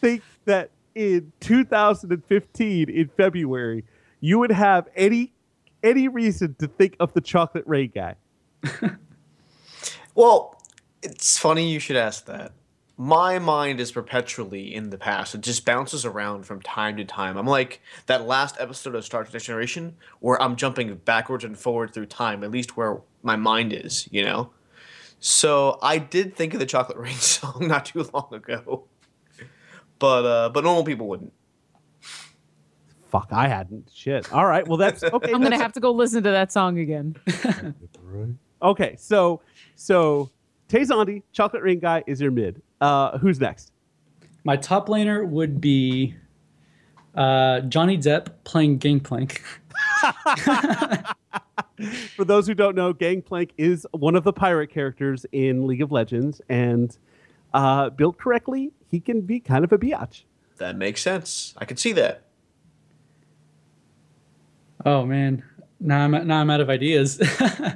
[0.00, 3.84] think that in 2015, in February,
[4.24, 5.34] you would have any
[5.82, 8.14] any reason to think of the chocolate rain guy?
[10.14, 10.62] Well,
[11.02, 12.52] it's funny you should ask that.
[12.96, 15.34] My mind is perpetually in the past.
[15.34, 17.36] It just bounces around from time to time.
[17.36, 21.58] I'm like that last episode of Star Trek Next Generation where I'm jumping backwards and
[21.58, 24.50] forward through time, at least where my mind is, you know?
[25.18, 28.84] So I did think of the Chocolate Rain song not too long ago.
[29.98, 31.32] But uh, but normal people wouldn't.
[33.14, 33.92] Fuck, I hadn't.
[33.94, 34.32] Shit.
[34.32, 34.66] All right.
[34.66, 35.32] Well, that's okay.
[35.32, 37.14] I'm gonna have to go listen to that song again.
[38.62, 39.42] Okay, so
[39.74, 40.30] so
[40.68, 42.62] Tay Zonday, Chocolate Rain Guy is your mid.
[42.80, 43.72] Uh, who's next?
[44.42, 46.14] My top laner would be
[47.14, 49.42] uh, Johnny Depp playing Gangplank.
[52.16, 55.92] For those who don't know, Gangplank is one of the pirate characters in League of
[55.92, 56.96] Legends, and
[57.52, 60.22] uh, built correctly, he can be kind of a biatch.
[60.56, 61.54] That makes sense.
[61.58, 62.24] I can see that.
[64.84, 65.42] Oh man,
[65.80, 67.20] now I'm now I'm out of ideas.
[67.40, 67.72] oh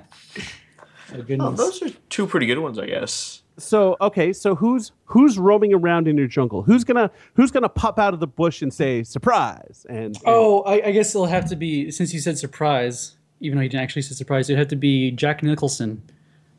[1.41, 3.43] Oh, those are two pretty good ones, I guess.
[3.57, 6.63] So okay, so who's who's roaming around in your jungle?
[6.63, 9.85] Who's gonna who's gonna pop out of the bush and say surprise?
[9.89, 13.57] And, and- Oh, I, I guess it'll have to be since you said surprise, even
[13.59, 14.49] though you didn't actually say surprise.
[14.51, 16.03] It'd have to be Jack Nicholson,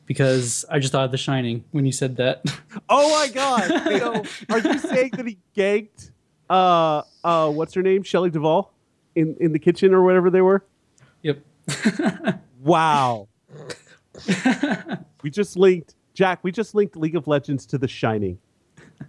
[0.08, 2.43] because I just thought of The Shining when you said that.
[2.89, 3.68] oh my god!
[3.68, 6.12] so, are you saying that he ganked
[6.50, 8.74] uh uh what's her name, Shelley Duvall,
[9.20, 10.63] in in the kitchen or whatever they were?
[11.22, 11.39] yep.
[12.61, 13.30] Wow.
[15.24, 16.39] we just linked Jack.
[16.43, 18.38] We just linked League of Legends to The Shining.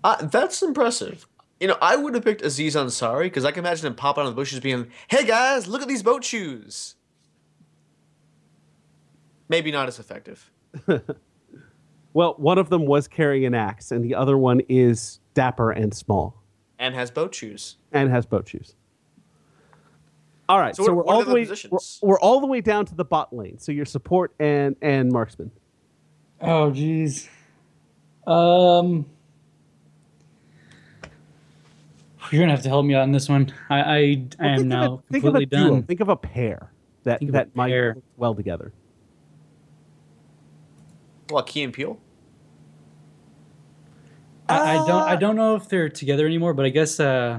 [0.05, 1.27] Uh, that's impressive.
[1.59, 4.29] You know, I would have picked Aziz Ansari because I can imagine him popping out
[4.29, 6.95] of the bushes being, hey guys, look at these boat shoes.
[9.49, 10.51] Maybe not as effective.
[12.13, 15.95] Well, one of them was carrying an axe, and the other one is dapper and
[15.95, 16.43] small,
[16.77, 17.77] And has boat shoes.
[17.93, 18.75] and has boat shoes.
[20.51, 22.47] All right, So so, what- we're what all the the way we're, we're all the
[22.49, 23.59] way down to the bot lane.
[23.59, 25.53] So your support and and marksman.
[26.41, 27.29] Oh jeez.
[28.27, 29.07] Um.
[32.33, 33.53] You're gonna have to help me out on this one.
[33.69, 35.71] I I, I Well, am now of a, think of a completely duo.
[35.71, 35.83] done.
[35.85, 36.73] Think of a pair
[37.05, 37.95] that Think that might pair.
[37.95, 38.73] work well together.
[41.29, 41.99] What, Key and Peele?
[44.49, 47.39] I, I don't Uh, I don't know if they're together anymore, but I guess uh,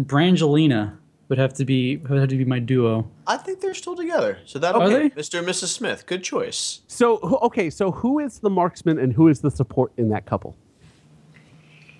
[0.00, 0.96] Brangelina
[1.28, 3.08] would have to be would have to be my duo.
[3.26, 4.38] I think they're still together.
[4.44, 5.10] So that'll Are be?
[5.10, 5.38] Mr.
[5.38, 5.68] and Mrs.
[5.68, 6.06] Smith.
[6.06, 6.80] Good choice.
[6.86, 10.56] So okay, so who is the marksman and who is the support in that couple?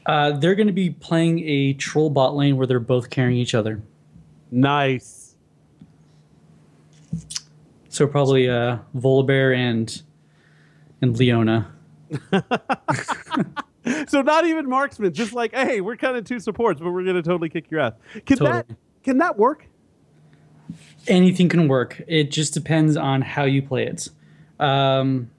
[0.06, 3.54] Uh, they're going to be playing a troll bot lane where they're both carrying each
[3.54, 3.82] other.
[4.50, 5.34] Nice.
[7.88, 10.02] So probably uh, Volibear and
[11.00, 11.72] and Leona.
[14.08, 17.22] So not even marksman, just like, hey, we're kind of two supports, but we're gonna
[17.22, 17.92] totally kick your ass.
[18.24, 18.76] Can that Totally.
[19.04, 19.68] Can that work?
[21.08, 22.02] anything can work.
[22.06, 24.08] It just depends on how you play it.
[24.58, 25.30] Um,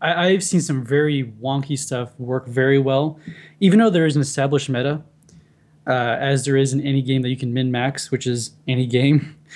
[0.00, 3.18] I, I've seen some very wonky stuff work very well,
[3.60, 5.02] even though there is an established meta,
[5.86, 8.86] uh, as there is in any game that you can min max, which is any
[8.86, 9.36] game.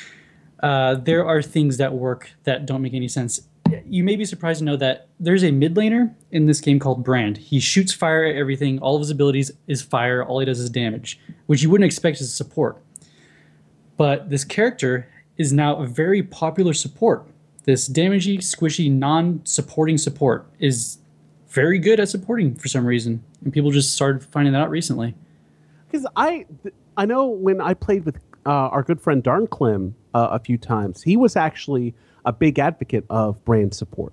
[0.61, 3.43] Uh, there are things that work that don't make any sense.
[3.87, 7.05] You may be surprised to know that there's a mid laner in this game called
[7.05, 7.37] Brand.
[7.37, 8.81] He shoots fire at everything.
[8.81, 10.25] All of his abilities is fire.
[10.25, 12.83] All he does is damage, which you wouldn't expect as a support
[13.99, 17.27] but this character is now a very popular support.
[17.65, 20.99] This damagey, squishy, non-supporting support is
[21.51, 25.15] very good at supporting for some reason, and people just started finding that out recently.
[25.87, 26.47] Because I
[26.97, 30.57] I know when I played with uh, our good friend Darn Clem uh, a few
[30.57, 31.95] times, he was actually
[32.25, 34.13] a big advocate of brand support.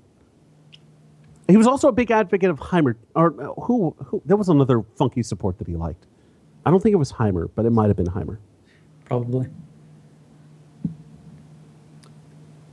[1.48, 4.22] He was also a big advocate of Heimer, or uh, who, who?
[4.26, 6.06] There was another funky support that he liked.
[6.66, 8.38] I don't think it was Heimer, but it might have been Heimer.
[9.06, 9.48] Probably.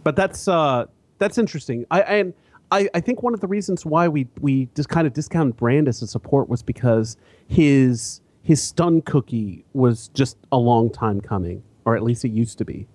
[0.05, 0.87] But that's uh,
[1.19, 1.87] that's interesting.
[1.91, 2.35] I and
[2.71, 5.89] I, I think one of the reasons why we we just kind of discounted Brand
[5.89, 7.17] as a support was because
[7.49, 12.59] his his stun cookie was just a long time coming, or at least it used
[12.59, 12.89] to be.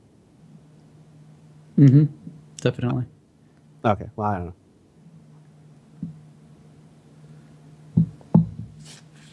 [1.78, 2.05] Mm-hmm.
[2.58, 3.05] Definitely.
[3.86, 4.53] Okay, well I don't know.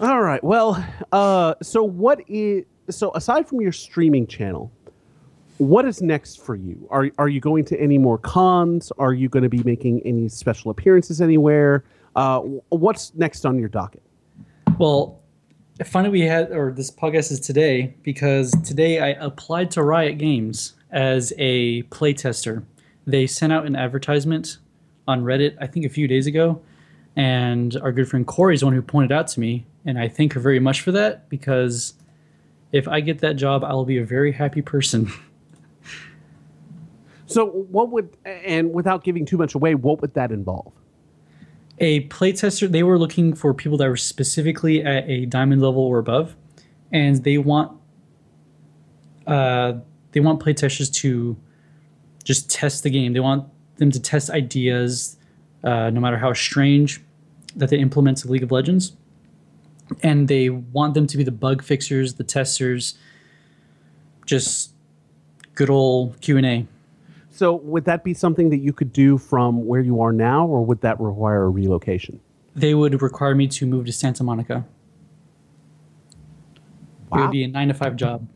[0.01, 0.43] All right.
[0.43, 4.71] Well, uh, so what is so aside from your streaming channel,
[5.59, 6.87] what is next for you?
[6.91, 8.93] Are are you going to any more cons?
[8.99, 11.85] Are you going to be making any special appearances anywhere?
[12.17, 14.03] Uh, what's next on your docket?
[14.79, 15.21] Well,
[15.85, 20.75] funny we had, or this podcast is today because today I applied to Riot Games
[20.91, 22.65] as a playtester.
[23.07, 24.59] They sent out an advertisement
[25.07, 26.61] on Reddit, I think a few days ago,
[27.17, 30.09] and our good friend Corey is the one who pointed out to me, and I
[30.09, 31.95] thank her very much for that because
[32.73, 35.13] if I get that job, I will be a very happy person.
[37.35, 40.73] So, what would and without giving too much away, what would that involve?
[41.81, 45.99] a playtester they were looking for people that were specifically at a diamond level or
[45.99, 46.37] above
[46.93, 47.77] and they want
[49.27, 49.73] uh,
[50.13, 51.37] they want playtesters to
[52.23, 55.17] just test the game they want them to test ideas
[55.65, 57.01] uh, no matter how strange
[57.57, 58.93] that they implement to league of legends
[60.03, 62.97] and they want them to be the bug fixers the testers
[64.27, 64.75] just
[65.55, 66.67] good old Q and A.
[67.35, 70.65] So would that be something that you could do from where you are now, or
[70.65, 72.21] would that require a relocation?
[72.55, 74.65] They would require me to move to Santa Monica.
[76.13, 76.17] It
[77.11, 77.23] Wow.
[77.23, 78.29] would be a nine to five job.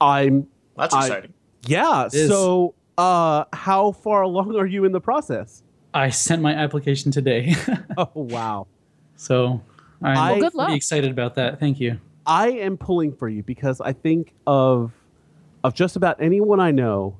[0.00, 1.32] I'm That's I- exciting.
[1.66, 2.08] yeah.
[2.08, 5.62] So uh, how far along are you in the process?
[5.94, 7.54] I sent my application today,
[7.96, 8.66] Oh wow.
[9.14, 9.60] so
[10.02, 10.72] I'm Well, good pretty luck.
[10.72, 11.60] excited about that.
[11.60, 12.00] Thank you.
[12.26, 14.92] I am pulling for you because I think of
[15.64, 17.16] of just about anyone I know.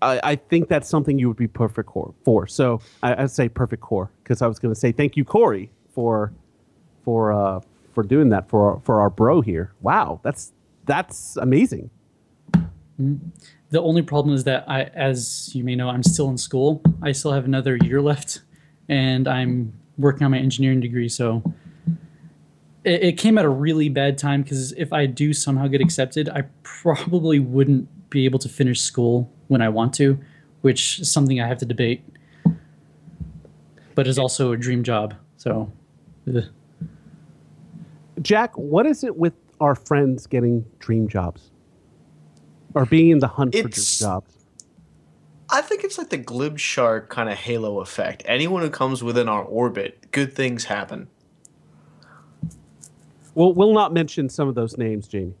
[0.00, 1.90] I, I think that's something you would be perfect
[2.24, 2.46] for.
[2.46, 5.70] So I, I'd say perfect core because I was going to say thank you, Corey,
[5.94, 6.32] for
[7.04, 7.60] for uh,
[7.94, 9.72] for doing that for for our bro here.
[9.80, 10.52] Wow, that's
[10.86, 11.90] that's amazing.
[13.70, 16.82] The only problem is that I, as you may know, I'm still in school.
[17.00, 18.42] I still have another year left,
[18.88, 21.08] and I'm working on my engineering degree.
[21.08, 21.42] So
[22.84, 26.28] it, it came at a really bad time because if I do somehow get accepted,
[26.28, 30.18] I probably wouldn't be able to finish school when I want to,
[30.62, 32.04] which is something I have to debate.
[33.94, 35.14] But is also a dream job.
[35.36, 35.72] So.
[36.28, 36.44] ugh.
[38.20, 41.50] Jack, what is it with our friends getting dream jobs
[42.74, 44.34] or being in the hunt for dream jobs?
[45.50, 48.22] I think it's like the glib shark kind of halo effect.
[48.24, 51.08] Anyone who comes within our orbit, good things happen.
[53.34, 55.34] Well, we'll not mention some of those names, Jamie.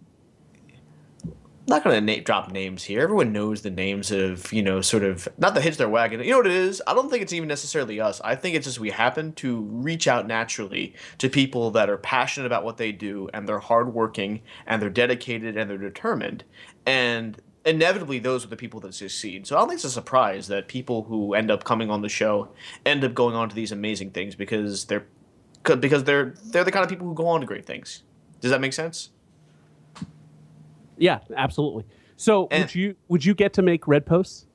[1.68, 3.00] not going to na- drop names here.
[3.02, 6.20] Everyone knows the names of, you know, sort of, not the their wagon.
[6.20, 6.82] You know what it is?
[6.86, 8.20] I don't think it's even necessarily us.
[8.24, 12.46] I think it's just we happen to reach out naturally to people that are passionate
[12.46, 16.44] about what they do and they're hardworking and they're dedicated and they're determined.
[16.86, 19.46] And inevitably, those are the people that succeed.
[19.46, 22.10] So I don't think it's a surprise that people who end up coming on the
[22.10, 22.50] show
[22.86, 25.06] end up going on to these amazing things because they're
[25.64, 28.02] because they're they're the kind of people who go on to great things.
[28.40, 29.10] Does that make sense?
[30.96, 31.84] Yeah, absolutely.
[32.16, 34.46] So And- would you would you get to make red posts?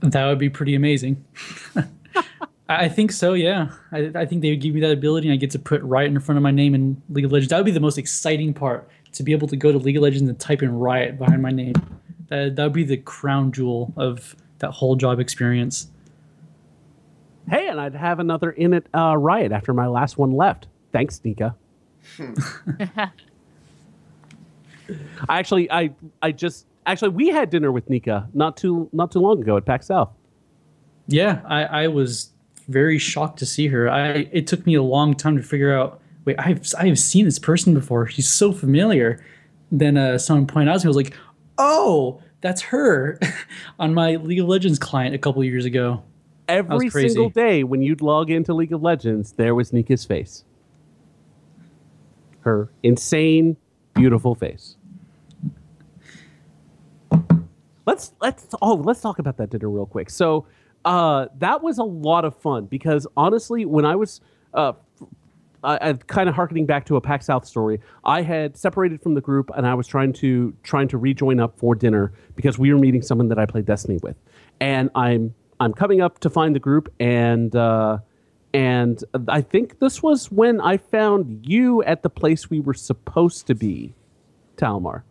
[0.00, 1.24] That would be pretty amazing.
[1.76, 1.84] I
[2.68, 3.72] I think so, yeah.
[3.90, 6.10] I, I think they would give me that ability and I get to put Riot
[6.12, 7.50] in front of my name in League of Legends.
[7.50, 10.04] That would be the most exciting part, to be able to go to League of
[10.04, 11.74] Legends and type in Riot behind my name.
[12.28, 15.90] That, that would be the crown jewel of that whole job experience.
[17.50, 20.68] Hey, and I'd have another in it uh, riot after my last one left.
[20.92, 21.56] Thanks, Nika.
[22.18, 23.10] I
[25.28, 25.90] actually, I,
[26.22, 29.64] I just actually we had dinner with Nika not too not too long ago at
[29.64, 30.10] PAX South.
[31.08, 32.30] Yeah, I, I was
[32.68, 33.90] very shocked to see her.
[33.90, 36.00] I it took me a long time to figure out.
[36.24, 38.06] Wait, I've I've seen this person before.
[38.06, 39.24] She's so familiar.
[39.72, 41.16] Then uh, someone pointed out to me, I was like,
[41.58, 43.18] "Oh, that's her,"
[43.78, 46.02] on my League of Legends client a couple years ago.
[46.50, 50.44] Every single day when you'd log into League of Legends, there was Nika's face.
[52.40, 53.56] Her insane,
[53.94, 54.76] beautiful face.
[57.86, 60.10] Let's let's oh let's talk about that dinner real quick.
[60.10, 60.46] So
[60.84, 64.20] uh, that was a lot of fun because honestly, when I was
[64.54, 64.72] uh,
[65.62, 67.80] I, I kind of harkening back to a PAX South story.
[68.04, 71.58] I had separated from the group and I was trying to trying to rejoin up
[71.58, 74.16] for dinner because we were meeting someone that I played Destiny with,
[74.60, 77.98] and I'm I'm coming up to find the group and uh,
[78.52, 83.46] and I think this was when I found you at the place we were supposed
[83.46, 83.94] to be,
[84.56, 85.02] Talmar,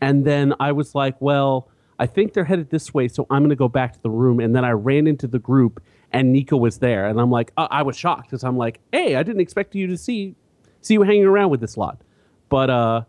[0.00, 1.68] and then I was like, well.
[1.98, 4.38] I think they're headed this way, so I'm going to go back to the room.
[4.38, 7.68] And then I ran into the group, and Nika was there, and I'm like, uh,
[7.70, 10.34] I was shocked because I'm like, hey, I didn't expect you to see
[10.82, 12.02] see you hanging around with this lot,
[12.50, 13.02] but uh,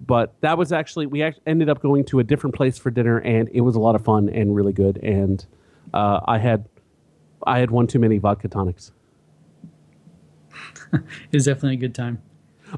[0.00, 3.50] but that was actually we ended up going to a different place for dinner, and
[3.52, 4.96] it was a lot of fun and really good.
[5.02, 5.44] And
[5.94, 6.68] uh, I had
[7.46, 8.92] I had one too many vodka tonics.
[10.92, 12.20] It was definitely a good time.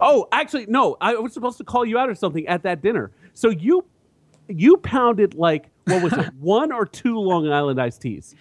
[0.00, 0.96] Oh, actually, no.
[1.00, 3.10] I was supposed to call you out or something at that dinner.
[3.32, 3.84] So you
[4.48, 8.36] you pounded like what was it, one or two Long Island iced teas?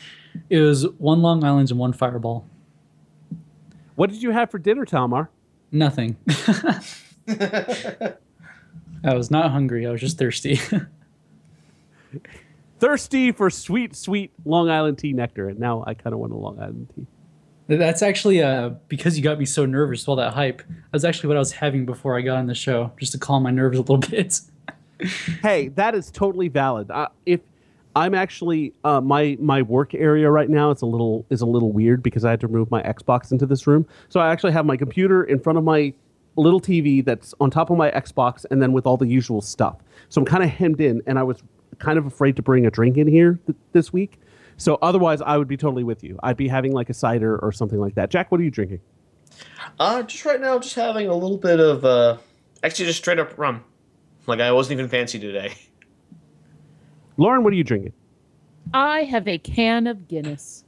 [0.49, 2.45] It was one Long Island and one Fireball.
[3.95, 5.29] What did you have for dinner, Talmar?
[5.71, 6.17] Nothing.
[7.27, 8.15] I
[9.03, 9.85] was not hungry.
[9.87, 10.59] I was just thirsty.
[12.83, 16.35] Thirsty for sweet, sweet Long Island tea nectar, and now I kind of want a
[16.35, 17.07] Long Island tea.
[17.67, 20.61] That's actually uh, because you got me so nervous with all that hype.
[20.91, 23.43] That's actually what I was having before I got on the show, just to calm
[23.43, 24.37] my nerves a little bit.
[25.41, 26.91] hey, that is totally valid.
[26.91, 27.39] Uh, if
[27.95, 31.71] I'm actually uh, my my work area right now it's a little is a little
[31.71, 33.87] weird because I had to move my Xbox into this room.
[34.09, 35.93] So I actually have my computer in front of my
[36.35, 39.77] little TV that's on top of my Xbox, and then with all the usual stuff.
[40.09, 41.41] So I'm kind of hemmed in, and I was
[41.79, 44.19] kind of afraid to bring a drink in here th- this week.
[44.57, 46.19] So otherwise, I would be totally with you.
[46.23, 48.09] I'd be having like a cider or something like that.
[48.09, 48.79] Jack, what are you drinking?
[49.79, 52.17] Uh, just right now, just having a little bit of uh,
[52.63, 53.63] Actually, just straight up rum.
[54.25, 55.53] Like I wasn't even fancy today.
[57.17, 57.93] Lauren, what are you drinking?
[58.73, 60.63] I have a can of Guinness.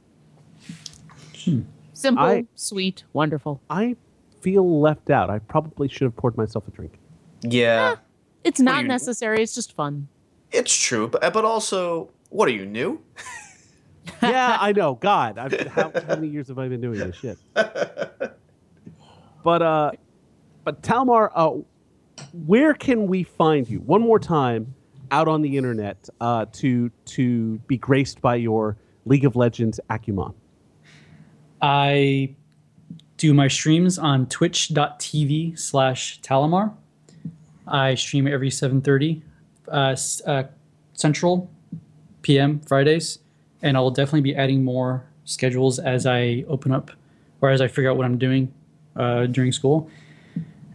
[1.94, 3.62] Simple, I- sweet, wonderful.
[3.70, 3.96] I
[4.42, 5.30] feel left out.
[5.30, 6.98] I probably should have poured myself a drink.
[7.42, 7.96] Yeah,
[8.44, 9.42] It's What not necessary.
[9.42, 10.08] It's just fun.
[10.52, 11.08] It's true.
[11.08, 13.00] But but also, what are you new?
[14.22, 14.94] yeah, I know.
[15.00, 17.38] God, I've, how, how many years have I been doing this shit?
[19.46, 19.92] But uh,
[20.64, 21.52] but Talmar, uh,
[22.46, 24.74] where can we find you one more time
[25.12, 30.34] out on the internet uh, to to be graced by your League of Legends acumen?
[31.62, 32.34] I
[33.16, 36.74] do my streams on twitch.tv slash Talumar.
[37.66, 39.22] I stream every 7.30
[39.68, 39.96] uh,
[40.26, 40.44] uh,
[40.94, 41.50] Central
[42.22, 43.18] PM Fridays.
[43.62, 46.90] And I will definitely be adding more schedules as I open up
[47.40, 48.52] or as I figure out what I'm doing
[48.96, 49.90] uh, during school.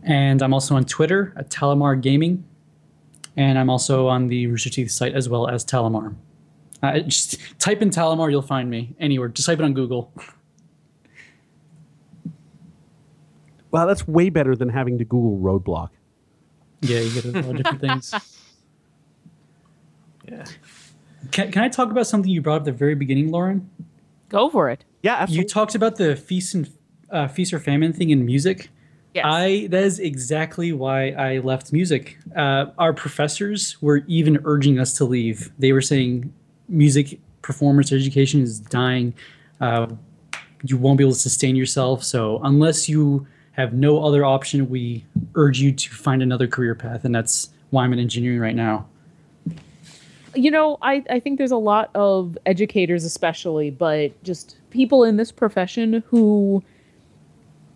[0.04, 2.44] And I'm also on Twitter at Talumar Gaming.
[3.38, 6.16] And I'm also on the Rooster Teeth site as well as Talumar.
[6.84, 9.30] Uh, just type in Talumar, you'll find me anywhere.
[9.30, 10.12] Just type it on Google.
[13.72, 15.90] Wow, that's way better than having to Google roadblock.
[16.82, 18.14] Yeah, you get a lot of different things.
[20.32, 20.46] Yeah.
[21.32, 23.70] Can, can I talk about something you brought up at the very beginning, Lauren?
[24.30, 24.86] Go for it.
[25.04, 26.70] Yeah, You talked about the feast and
[27.10, 28.70] uh, feast or famine thing in music.
[29.14, 29.26] Yes.
[29.28, 32.18] I that is exactly why I left music.
[32.34, 35.52] Uh, our professors were even urging us to leave.
[35.60, 36.34] They were saying
[36.70, 39.14] music performance education is dying.
[39.60, 39.88] Uh,
[40.64, 42.04] you won't be able to sustain yourself.
[42.04, 45.04] So unless you have no other option, we
[45.36, 48.88] urge you to find another career path, and that's why I'm in engineering right now.
[50.36, 55.18] You know, I, I think there's a lot of educators, especially, but just people in
[55.18, 56.64] this profession who,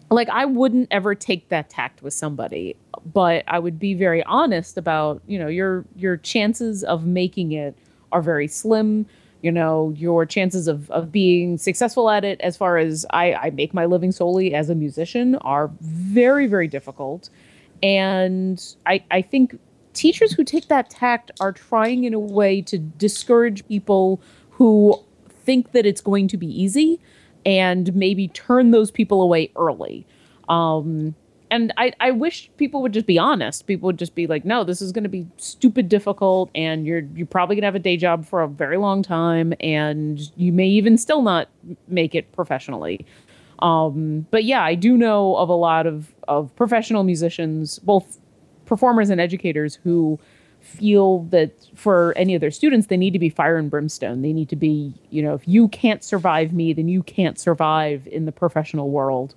[0.09, 2.75] like, I wouldn't ever take that tact with somebody,
[3.13, 7.75] but I would be very honest about, you know, your your chances of making it
[8.11, 9.05] are very slim.
[9.41, 13.49] You know, your chances of, of being successful at it, as far as I, I
[13.51, 17.29] make my living solely as a musician, are very, very difficult.
[17.83, 19.59] And I, I think
[19.95, 24.21] teachers who take that tact are trying in a way to discourage people
[24.51, 26.99] who think that it's going to be easy
[27.45, 30.05] and maybe turn those people away early.
[30.49, 31.15] Um,
[31.51, 33.67] and I, I wish people would just be honest.
[33.67, 37.03] People would just be like, no, this is going to be stupid difficult, and you're
[37.15, 40.51] you're probably going to have a day job for a very long time, and you
[40.51, 41.47] may even still not
[41.87, 43.05] make it professionally.
[43.59, 48.17] Um, but yeah, I do know of a lot of of professional musicians, both
[48.65, 50.19] performers and educators, who
[50.65, 54.21] feel that for any of their students, they need to be fire and brimstone.
[54.23, 58.07] They need to be, you know, if you can't survive me, then you can't survive
[58.07, 59.35] in the professional world.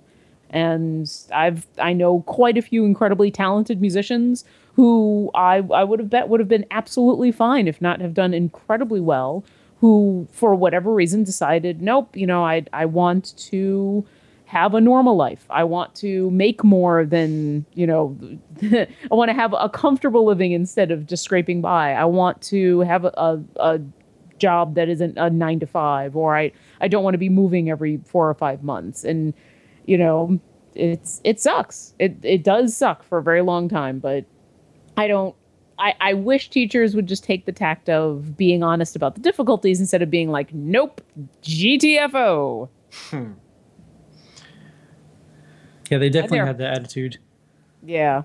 [0.49, 6.09] And I've I know quite a few incredibly talented musicians who I I would have
[6.09, 9.43] bet would have been absolutely fine if not have done incredibly well.
[9.81, 14.05] Who for whatever reason decided, nope, you know, I I want to
[14.49, 15.45] have a normal life.
[15.51, 18.17] I want to make more than, you know,
[18.63, 21.93] I want to have a comfortable living instead of just scraping by.
[21.93, 23.79] I want to have a, a, a
[24.39, 27.69] job that isn't a nine to five, or I, I don't want to be moving
[27.69, 29.03] every four or five months.
[29.03, 29.35] And,
[29.85, 30.39] you know,
[30.73, 31.93] it's, it sucks.
[31.99, 34.25] It, it does suck for a very long time, but
[34.97, 35.35] I don't,
[35.77, 39.79] I, I wish teachers would just take the tact of being honest about the difficulties
[39.79, 41.01] instead of being like, nope,
[41.43, 42.67] GTFO.
[43.11, 43.33] Hmm.
[45.89, 46.45] Yeah, they definitely there.
[46.45, 47.17] have that attitude.
[47.83, 48.23] Yeah.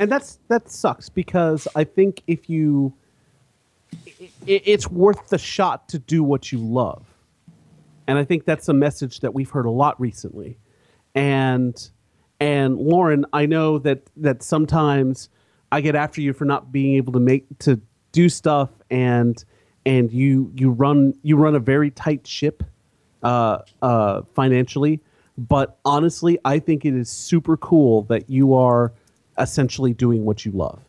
[0.00, 2.94] and that's that sucks because I think if you,
[3.92, 7.06] i i- it's worth the shot to do what you love,
[8.06, 10.58] and I think that's a message that we've heard a lot recently,
[11.14, 11.90] and
[12.40, 15.28] and Lauren, I know that that sometimes
[15.70, 17.80] I get after you for not being able to make to
[18.12, 19.42] do stuff, and
[19.86, 22.62] and you you run you run a very tight ship,
[23.22, 25.00] uh, uh, financially.
[25.38, 28.92] But honestly, I think it is super cool that you are
[29.38, 30.80] essentially doing what you love.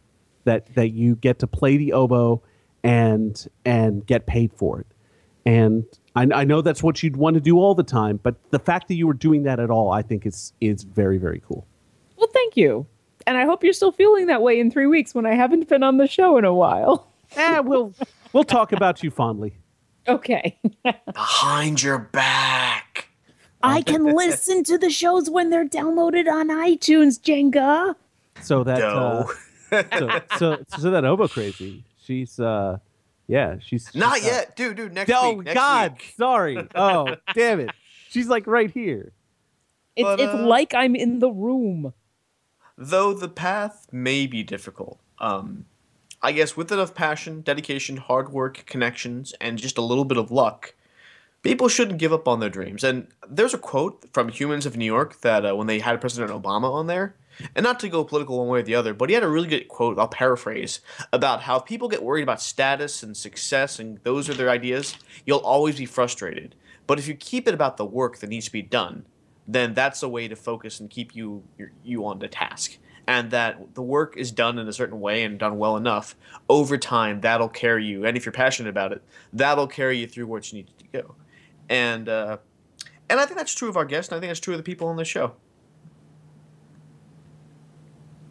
[0.46, 2.42] That that you get to play the oboe
[2.84, 4.88] and and get paid for it.
[5.46, 5.86] And
[6.16, 8.88] I, I know that's what you'd want to do all the time, but the fact
[8.90, 11.66] that you were doing that at all, I think is is very very cool.
[12.18, 12.86] Well, thank you.
[13.26, 15.84] And I hope you're still feeling that way in three weeks when I haven't been
[15.84, 17.08] on the show in a while.
[17.36, 17.94] Eh, we'll
[18.34, 19.56] we'll talk about you fondly.
[20.08, 20.60] Okay.
[21.14, 22.93] Behind your back.
[23.64, 27.96] I can listen to the shows when they're downloaded on iTunes, Jenga.
[28.42, 29.26] So that uh,
[29.98, 31.84] so, so so that oboe crazy.
[32.04, 32.78] She's uh
[33.28, 34.76] yeah she's, she's Not uh, yet, dude.
[34.78, 35.46] Dude, next Oh week.
[35.46, 36.14] Next God, week.
[36.18, 36.68] sorry.
[36.76, 37.72] Oh damn it.
[38.10, 39.14] She's like right here.
[39.96, 41.94] It's, But, it's uh, like I'm in the room.
[42.78, 45.00] though the path may be difficult.
[45.20, 45.66] Um,
[46.22, 50.32] I guess with enough passion, dedication, hard work, connections, and just a little bit of
[50.32, 50.74] luck,
[51.44, 52.84] people shouldn't give up on their dreams.
[52.84, 56.32] And there's a quote from Humans of New York that uh, when they had President
[56.32, 57.16] Obama on there,
[57.56, 59.48] and not to go political one way or the other, but he had a really
[59.48, 60.80] good quote, I'll paraphrase,
[61.12, 65.40] about how people get worried about status and success and those are their ideas, you'll
[65.40, 66.56] always be frustrated.
[66.86, 69.06] But if you keep it about the work that needs to be done,
[69.48, 71.44] then that's a way to focus and keep you
[71.84, 72.78] you on the task.
[73.06, 76.16] And that the work is done in a certain way and done well enough
[76.48, 78.06] over time, that'll carry you.
[78.06, 79.02] And if you're passionate about it,
[79.34, 81.16] that'll carry you through where you need to go.
[81.70, 82.38] And uh,
[83.10, 84.64] and I think that's true of our guests, and I think that's true of the
[84.64, 85.34] people on the show.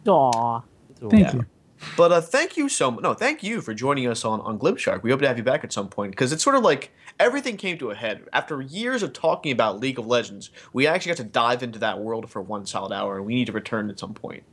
[0.07, 0.61] Aw.
[1.09, 1.33] Thank Yeah.
[1.33, 1.45] you.
[1.97, 3.03] But uh, thank you so much.
[3.03, 5.03] No, thank you for joining us on on Glibshark.
[5.03, 7.57] We hope to have you back at some point because it's sort of like everything
[7.57, 10.49] came to a head after years of talking about League of Legends.
[10.71, 13.45] We actually got to dive into that world for one solid hour, and we need
[13.47, 14.43] to return at some point.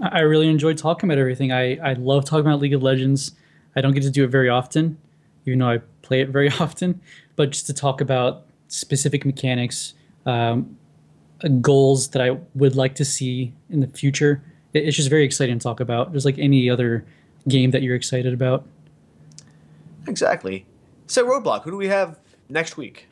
[0.00, 1.52] I I really enjoyed talking about everything.
[1.52, 3.32] I, I love talking about League of Legends.
[3.76, 4.98] I don't get to do it very often,
[5.46, 7.00] even though I play it very often.
[7.38, 9.94] But just to talk about specific mechanics,
[10.26, 10.76] um,
[11.44, 14.42] uh, goals that I would like to see in the future.
[14.74, 16.12] It's just very exciting to talk about.
[16.12, 17.06] Just like any other
[17.46, 18.66] game that you're excited about.
[20.08, 20.66] Exactly.
[21.06, 22.18] So Roadblock, who do we have
[22.48, 23.06] next week?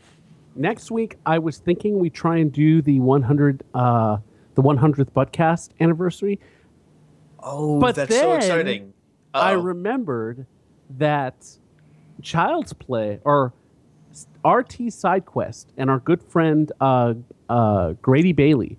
[0.57, 4.17] Next week, I was thinking we try and do the 100, uh,
[4.57, 6.41] the 100th Buttcast anniversary.
[7.39, 8.93] Oh, But that's so exciting.
[9.33, 9.61] I Uh-oh.
[9.61, 10.47] remembered
[10.99, 11.47] that
[12.23, 13.53] Child's Play or
[14.45, 17.15] RT SideQuest and our good friend uh,
[17.49, 18.79] uh, Grady Bailey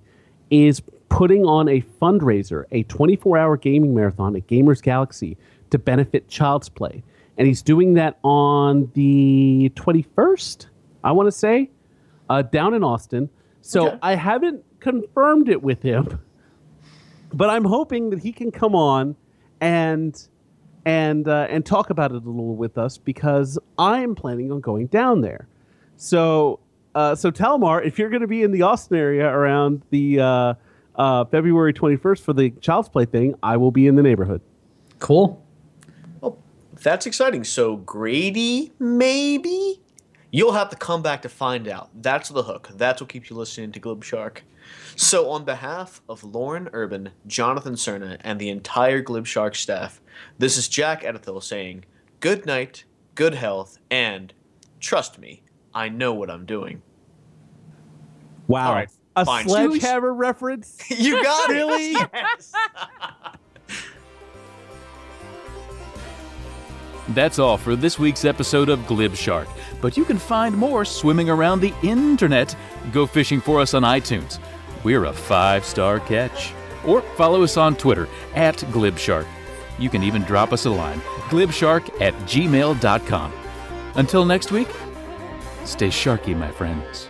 [0.50, 5.38] is putting on a fundraiser, a 24 hour gaming marathon at Gamers Galaxy
[5.70, 7.04] to benefit Child's Play.
[7.38, 10.68] And he's doing that on the 21st,
[11.04, 11.70] I want to say,
[12.30, 13.30] uh, down in Austin.
[13.62, 14.00] So Okay.
[14.02, 16.20] I haven't confirmed it with him,
[17.34, 19.16] but I'm hoping that he can come on
[19.62, 20.28] and
[20.88, 24.62] and uh, and talk about it a little with us because I am planning on
[24.62, 25.50] going down there.
[25.98, 26.62] So
[26.96, 30.54] uh, so Talumar, if you're going to be in the Austin area around the uh,
[30.96, 34.40] uh, February 21st for the Child's Play thing, I will be in the neighborhood.
[35.00, 35.44] Cool.
[36.22, 36.38] Well,
[36.82, 37.44] that's exciting.
[37.44, 39.82] So Grady, maybe
[40.32, 41.90] you'll have to come back to find out.
[42.02, 42.70] That's the hook.
[42.76, 44.46] That's what keeps you listening to Glib Shark.
[44.96, 50.02] So, on behalf of Lauren Urban, Jonathan Cerna, and the entire Glib Shark staff,
[50.40, 51.86] this is Jack Edithil saying
[52.20, 52.84] good night,
[53.16, 54.34] good health, and
[54.80, 55.44] trust me,
[55.74, 56.82] I know what I'm doing.
[58.48, 58.70] Wow.
[58.70, 59.48] All right, A fine.
[59.48, 60.78] sledgehammer reference?
[60.90, 61.92] You got Really?
[61.92, 62.10] it.
[62.14, 62.54] Yes.
[67.10, 69.48] That's all for this week's episode of Glib Shark,
[69.82, 72.54] but you can find more swimming around the internet.
[72.92, 74.40] Go fishing for us on iTunes.
[74.88, 76.54] We're a five star catch.
[76.86, 79.28] Or follow us on Twitter at GlibShark.
[79.78, 83.34] You can even drop us a line, glibshark at gmail.com.
[83.96, 84.70] Until next week,
[85.66, 87.10] stay sharky, my friends.